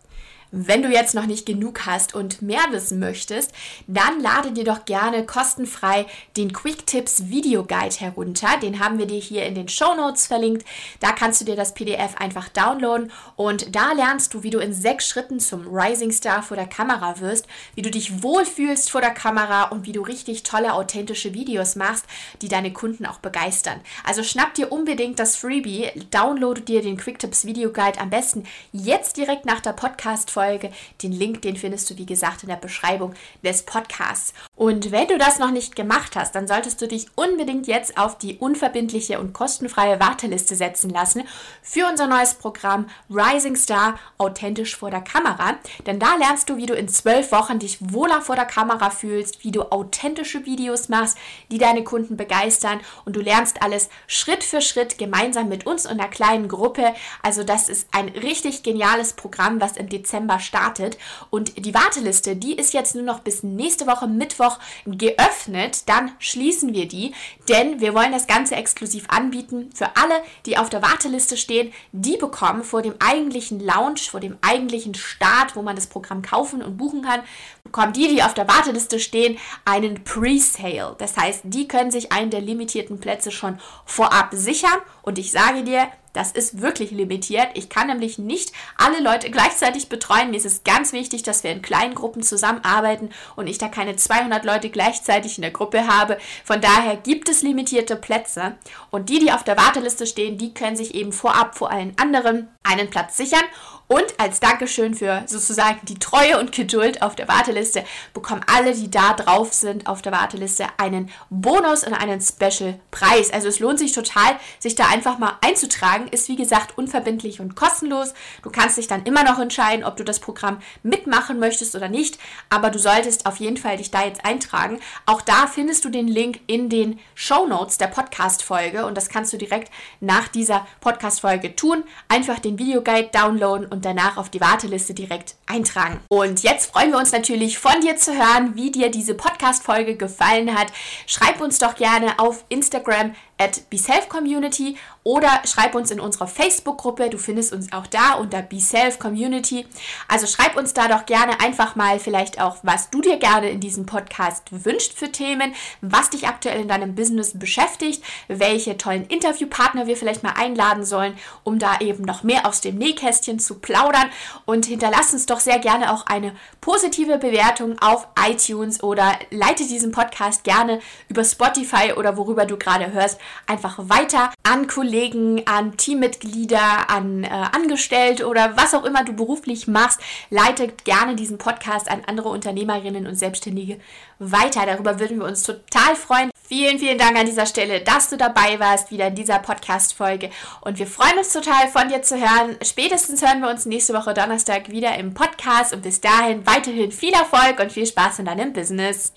Wenn 0.56 0.84
du 0.84 0.88
jetzt 0.88 1.16
noch 1.16 1.26
nicht 1.26 1.46
genug 1.46 1.84
hast 1.84 2.14
und 2.14 2.40
mehr 2.40 2.62
wissen 2.70 3.00
möchtest, 3.00 3.50
dann 3.88 4.20
lade 4.20 4.52
dir 4.52 4.62
doch 4.62 4.84
gerne 4.84 5.26
kostenfrei 5.26 6.06
den 6.36 6.52
Quick 6.52 6.86
Tips 6.86 7.28
Video 7.28 7.64
Guide 7.64 7.96
herunter. 7.96 8.56
Den 8.62 8.78
haben 8.78 8.98
wir 8.98 9.06
dir 9.06 9.18
hier 9.18 9.46
in 9.46 9.56
den 9.56 9.68
Show 9.68 9.96
Notes 9.96 10.28
verlinkt. 10.28 10.64
Da 11.00 11.10
kannst 11.10 11.40
du 11.40 11.44
dir 11.44 11.56
das 11.56 11.74
PDF 11.74 12.14
einfach 12.18 12.48
downloaden 12.48 13.10
und 13.34 13.74
da 13.74 13.94
lernst 13.94 14.32
du, 14.32 14.44
wie 14.44 14.50
du 14.50 14.60
in 14.60 14.72
sechs 14.72 15.08
Schritten 15.08 15.40
zum 15.40 15.66
Rising 15.66 16.12
Star 16.12 16.40
vor 16.44 16.56
der 16.56 16.68
Kamera 16.68 17.18
wirst, 17.18 17.48
wie 17.74 17.82
du 17.82 17.90
dich 17.90 18.22
wohlfühlst 18.22 18.92
vor 18.92 19.00
der 19.00 19.10
Kamera 19.10 19.64
und 19.64 19.86
wie 19.86 19.92
du 19.92 20.02
richtig 20.02 20.44
tolle, 20.44 20.74
authentische 20.74 21.34
Videos 21.34 21.74
machst, 21.74 22.04
die 22.42 22.48
deine 22.48 22.72
Kunden 22.72 23.06
auch 23.06 23.18
begeistern. 23.18 23.80
Also 24.04 24.22
schnapp 24.22 24.54
dir 24.54 24.70
unbedingt 24.70 25.18
das 25.18 25.34
Freebie, 25.34 25.90
downloade 26.12 26.60
dir 26.60 26.80
den 26.80 26.96
Quick 26.96 27.18
Tips 27.18 27.44
Video 27.44 27.72
Guide 27.72 27.98
am 27.98 28.10
besten 28.10 28.44
jetzt 28.70 29.16
direkt 29.16 29.46
nach 29.46 29.58
der 29.58 29.72
Podcast-Folge 29.72 30.43
Folge. 30.44 30.70
Den 31.02 31.12
Link, 31.12 31.40
den 31.42 31.56
findest 31.56 31.88
du, 31.88 31.96
wie 31.96 32.04
gesagt, 32.04 32.42
in 32.42 32.50
der 32.50 32.56
Beschreibung 32.56 33.14
des 33.42 33.62
Podcasts. 33.62 34.34
Und 34.56 34.92
wenn 34.92 35.08
du 35.08 35.16
das 35.16 35.38
noch 35.38 35.50
nicht 35.50 35.74
gemacht 35.74 36.16
hast, 36.16 36.34
dann 36.34 36.46
solltest 36.46 36.82
du 36.82 36.86
dich 36.86 37.06
unbedingt 37.14 37.66
jetzt 37.66 37.96
auf 37.96 38.18
die 38.18 38.36
unverbindliche 38.36 39.18
und 39.18 39.32
kostenfreie 39.32 40.00
Warteliste 40.00 40.54
setzen 40.54 40.90
lassen 40.90 41.24
für 41.62 41.86
unser 41.88 42.06
neues 42.06 42.34
Programm 42.34 42.86
Rising 43.08 43.56
Star 43.56 43.98
authentisch 44.18 44.76
vor 44.76 44.90
der 44.90 45.00
Kamera. 45.00 45.54
Denn 45.86 45.98
da 45.98 46.14
lernst 46.16 46.50
du, 46.50 46.56
wie 46.56 46.66
du 46.66 46.74
in 46.74 46.88
zwölf 46.88 47.32
Wochen 47.32 47.58
dich 47.58 47.78
wohler 47.80 48.20
vor 48.20 48.36
der 48.36 48.44
Kamera 48.44 48.90
fühlst, 48.90 49.44
wie 49.44 49.50
du 49.50 49.62
authentische 49.72 50.44
Videos 50.44 50.88
machst, 50.88 51.16
die 51.50 51.58
deine 51.58 51.84
Kunden 51.84 52.16
begeistern 52.16 52.80
und 53.06 53.16
du 53.16 53.20
lernst 53.20 53.62
alles 53.62 53.88
Schritt 54.06 54.44
für 54.44 54.60
Schritt 54.60 54.98
gemeinsam 54.98 55.48
mit 55.48 55.66
uns 55.66 55.86
und 55.86 55.92
einer 55.92 56.08
kleinen 56.08 56.48
Gruppe. 56.48 56.94
Also 57.22 57.44
das 57.44 57.68
ist 57.68 57.88
ein 57.92 58.10
richtig 58.10 58.62
geniales 58.62 59.14
Programm, 59.14 59.60
was 59.60 59.76
im 59.76 59.88
Dezember 59.88 60.23
startet 60.38 60.98
und 61.30 61.64
die 61.64 61.74
Warteliste, 61.74 62.36
die 62.36 62.54
ist 62.54 62.74
jetzt 62.74 62.94
nur 62.94 63.04
noch 63.04 63.20
bis 63.20 63.42
nächste 63.42 63.86
Woche 63.86 64.06
Mittwoch 64.06 64.34
Mittwoch 64.34 64.58
geöffnet, 64.86 65.88
dann 65.88 66.12
schließen 66.18 66.74
wir 66.74 66.88
die, 66.88 67.14
denn 67.48 67.80
wir 67.80 67.94
wollen 67.94 68.12
das 68.12 68.26
Ganze 68.26 68.56
exklusiv 68.56 69.04
anbieten 69.08 69.70
für 69.74 69.96
alle, 69.96 70.14
die 70.46 70.58
auf 70.58 70.70
der 70.70 70.82
Warteliste 70.82 71.36
stehen. 71.36 71.72
Die 71.92 72.16
bekommen 72.16 72.64
vor 72.64 72.82
dem 72.82 72.94
eigentlichen 72.98 73.60
Launch, 73.60 74.10
vor 74.10 74.20
dem 74.20 74.36
eigentlichen 74.42 74.94
Start, 74.94 75.56
wo 75.56 75.62
man 75.62 75.76
das 75.76 75.86
Programm 75.86 76.22
kaufen 76.22 76.62
und 76.62 76.76
buchen 76.76 77.02
kann, 77.02 77.22
bekommen 77.62 77.92
die, 77.92 78.08
die 78.08 78.22
auf 78.22 78.34
der 78.34 78.48
Warteliste 78.48 78.98
stehen, 78.98 79.38
einen 79.64 80.04
Pre-Sale. 80.04 80.96
Das 80.98 81.16
heißt, 81.16 81.42
die 81.44 81.68
können 81.68 81.90
sich 81.90 82.12
einen 82.12 82.30
der 82.30 82.40
limitierten 82.40 82.98
Plätze 82.98 83.30
schon 83.30 83.58
vorab 83.84 84.28
sichern 84.32 84.80
und 85.02 85.18
ich 85.18 85.30
sage 85.30 85.64
dir, 85.64 85.88
das 86.14 86.32
ist 86.32 86.62
wirklich 86.62 86.92
limitiert. 86.92 87.48
Ich 87.54 87.68
kann 87.68 87.88
nämlich 87.88 88.18
nicht 88.18 88.52
alle 88.78 89.00
Leute 89.00 89.30
gleichzeitig 89.30 89.88
betreuen. 89.88 90.30
Mir 90.30 90.38
ist 90.38 90.46
es 90.46 90.64
ganz 90.64 90.92
wichtig, 90.92 91.24
dass 91.24 91.44
wir 91.44 91.50
in 91.50 91.60
kleinen 91.60 91.94
Gruppen 91.94 92.22
zusammenarbeiten 92.22 93.10
und 93.36 93.48
ich 93.48 93.58
da 93.58 93.68
keine 93.68 93.96
200 93.96 94.44
Leute 94.44 94.70
gleichzeitig 94.70 95.36
in 95.36 95.42
der 95.42 95.50
Gruppe 95.50 95.86
habe. 95.86 96.16
Von 96.44 96.60
daher 96.60 96.96
gibt 96.96 97.28
es 97.28 97.42
limitierte 97.42 97.96
Plätze 97.96 98.54
und 98.90 99.10
die, 99.10 99.18
die 99.18 99.32
auf 99.32 99.44
der 99.44 99.58
Warteliste 99.58 100.06
stehen, 100.06 100.38
die 100.38 100.54
können 100.54 100.76
sich 100.76 100.94
eben 100.94 101.12
vorab 101.12 101.58
vor 101.58 101.70
allen 101.70 101.98
anderen 101.98 102.48
einen 102.62 102.88
Platz 102.88 103.16
sichern 103.16 103.44
und 103.86 104.18
als 104.18 104.40
Dankeschön 104.40 104.94
für 104.94 105.24
sozusagen 105.26 105.80
die 105.82 105.98
Treue 105.98 106.38
und 106.38 106.52
Geduld 106.52 107.02
auf 107.02 107.16
der 107.16 107.28
Warteliste 107.28 107.84
bekommen 108.14 108.40
alle, 108.46 108.74
die 108.74 108.90
da 108.90 109.12
drauf 109.12 109.52
sind 109.52 109.86
auf 109.86 110.00
der 110.00 110.12
Warteliste, 110.12 110.66
einen 110.78 111.10
Bonus 111.28 111.84
und 111.84 111.92
einen 111.92 112.20
Special-Preis. 112.20 113.30
Also 113.30 113.48
es 113.48 113.58
lohnt 113.58 113.78
sich 113.78 113.92
total, 113.92 114.38
sich 114.58 114.74
da 114.74 114.86
einfach 114.86 115.18
mal 115.18 115.34
einzutragen. 115.42 116.08
Ist 116.08 116.28
wie 116.28 116.36
gesagt 116.36 116.78
unverbindlich 116.78 117.40
und 117.40 117.56
kostenlos. 117.56 118.14
Du 118.42 118.50
kannst 118.50 118.78
dich 118.78 118.86
dann 118.86 119.04
immer 119.04 119.22
noch 119.22 119.38
entscheiden, 119.38 119.84
ob 119.84 119.98
du 119.98 120.04
das 120.04 120.18
Programm 120.18 120.60
mitmachen 120.82 121.38
möchtest 121.38 121.74
oder 121.74 121.88
nicht. 121.88 122.18
Aber 122.48 122.70
du 122.70 122.78
solltest 122.78 123.26
auf 123.26 123.36
jeden 123.36 123.58
Fall 123.58 123.76
dich 123.76 123.90
da 123.90 124.04
jetzt 124.04 124.24
eintragen. 124.24 124.80
Auch 125.04 125.20
da 125.20 125.46
findest 125.46 125.84
du 125.84 125.90
den 125.90 126.08
Link 126.08 126.40
in 126.46 126.70
den 126.70 127.00
Show 127.14 127.46
Notes 127.46 127.76
der 127.76 127.88
Podcast-Folge 127.88 128.86
und 128.86 128.96
das 128.96 129.10
kannst 129.10 129.32
du 129.34 129.36
direkt 129.36 129.70
nach 130.00 130.28
dieser 130.28 130.66
Podcast-Folge 130.80 131.54
tun. 131.54 131.84
Einfach 132.08 132.38
den 132.38 132.58
Videoguide 132.58 133.10
downloaden 133.12 133.73
und 133.74 133.84
danach 133.84 134.16
auf 134.16 134.30
die 134.30 134.40
Warteliste 134.40 134.94
direkt 134.94 135.34
eintragen. 135.46 136.00
Und 136.08 136.42
jetzt 136.42 136.70
freuen 136.70 136.92
wir 136.92 136.98
uns 136.98 137.12
natürlich 137.12 137.58
von 137.58 137.80
dir 137.82 137.96
zu 137.96 138.12
hören, 138.12 138.54
wie 138.54 138.70
dir 138.70 138.90
diese 138.90 139.14
Podcast-Folge 139.14 139.96
gefallen 139.96 140.54
hat. 140.54 140.68
Schreib 141.06 141.40
uns 141.40 141.58
doch 141.58 141.74
gerne 141.74 142.18
auf 142.18 142.44
Instagram 142.48 143.14
at 143.38 143.68
BeSelfCommunity 143.70 144.76
oder 145.02 145.42
schreib 145.44 145.74
uns 145.74 145.90
in 145.90 146.00
unserer 146.00 146.26
Facebook-Gruppe. 146.26 147.10
Du 147.10 147.18
findest 147.18 147.52
uns 147.52 147.72
auch 147.72 147.86
da 147.86 148.14
unter 148.14 148.40
BeSelfCommunity. 148.42 149.66
Also 150.08 150.26
schreib 150.26 150.56
uns 150.56 150.72
da 150.72 150.88
doch 150.88 151.04
gerne 151.04 151.40
einfach 151.40 151.76
mal 151.76 151.98
vielleicht 151.98 152.40
auch, 152.40 152.56
was 152.62 152.90
du 152.90 153.00
dir 153.00 153.18
gerne 153.18 153.50
in 153.50 153.60
diesem 153.60 153.86
Podcast 153.86 154.44
wünscht 154.50 154.94
für 154.94 155.12
Themen, 155.12 155.54
was 155.82 156.10
dich 156.10 156.26
aktuell 156.26 156.60
in 156.60 156.68
deinem 156.68 156.94
Business 156.94 157.38
beschäftigt, 157.38 158.02
welche 158.28 158.78
tollen 158.78 159.06
Interviewpartner 159.06 159.86
wir 159.86 159.96
vielleicht 159.96 160.22
mal 160.22 160.34
einladen 160.36 160.84
sollen, 160.84 161.18
um 161.42 161.58
da 161.58 161.80
eben 161.80 162.04
noch 162.04 162.22
mehr 162.22 162.46
aus 162.46 162.60
dem 162.60 162.78
Nähkästchen 162.78 163.38
zu 163.38 163.58
plaudern. 163.58 164.10
Und 164.46 164.66
hinterlass 164.66 165.12
uns 165.12 165.26
doch 165.26 165.40
sehr 165.40 165.58
gerne 165.58 165.92
auch 165.92 166.06
eine 166.06 166.34
positive 166.60 167.18
Bewertung 167.18 167.78
auf 167.80 168.06
iTunes 168.26 168.82
oder 168.82 169.18
leite 169.30 169.66
diesen 169.66 169.92
Podcast 169.92 170.44
gerne 170.44 170.80
über 171.08 171.24
Spotify 171.24 171.92
oder 171.94 172.16
worüber 172.16 172.46
du 172.46 172.56
gerade 172.56 172.92
hörst 172.92 173.20
einfach 173.46 173.78
weiter 173.78 174.30
an 174.42 174.66
Kollegen, 174.66 175.46
an 175.46 175.76
Teammitglieder, 175.76 176.90
an 176.90 177.24
äh, 177.24 177.28
Angestellte 177.28 178.26
oder 178.26 178.56
was 178.56 178.74
auch 178.74 178.84
immer 178.84 179.04
du 179.04 179.12
beruflich 179.12 179.66
machst. 179.66 180.00
Leite 180.30 180.68
gerne 180.84 181.16
diesen 181.16 181.38
Podcast 181.38 181.90
an 181.90 182.02
andere 182.06 182.28
Unternehmerinnen 182.28 183.06
und 183.06 183.16
Selbstständige 183.16 183.78
weiter. 184.18 184.66
Darüber 184.66 184.98
würden 184.98 185.18
wir 185.18 185.26
uns 185.26 185.42
total 185.42 185.96
freuen. 185.96 186.30
Vielen, 186.46 186.78
vielen 186.78 186.98
Dank 186.98 187.18
an 187.18 187.26
dieser 187.26 187.46
Stelle, 187.46 187.80
dass 187.80 188.10
du 188.10 188.18
dabei 188.18 188.60
warst, 188.60 188.90
wieder 188.90 189.06
in 189.06 189.14
dieser 189.14 189.38
Podcast-Folge. 189.38 190.30
Und 190.60 190.78
wir 190.78 190.86
freuen 190.86 191.18
uns 191.18 191.32
total, 191.32 191.68
von 191.68 191.88
dir 191.88 192.02
zu 192.02 192.16
hören. 192.16 192.56
Spätestens 192.62 193.22
hören 193.22 193.40
wir 193.40 193.48
uns 193.48 193.64
nächste 193.64 193.94
Woche 193.94 194.12
Donnerstag 194.12 194.70
wieder 194.70 194.96
im 194.98 195.14
Podcast. 195.14 195.72
Und 195.74 195.82
bis 195.82 196.02
dahin 196.02 196.46
weiterhin 196.46 196.92
viel 196.92 197.14
Erfolg 197.14 197.60
und 197.60 197.72
viel 197.72 197.86
Spaß 197.86 198.18
in 198.18 198.26
deinem 198.26 198.52
Business. 198.52 199.14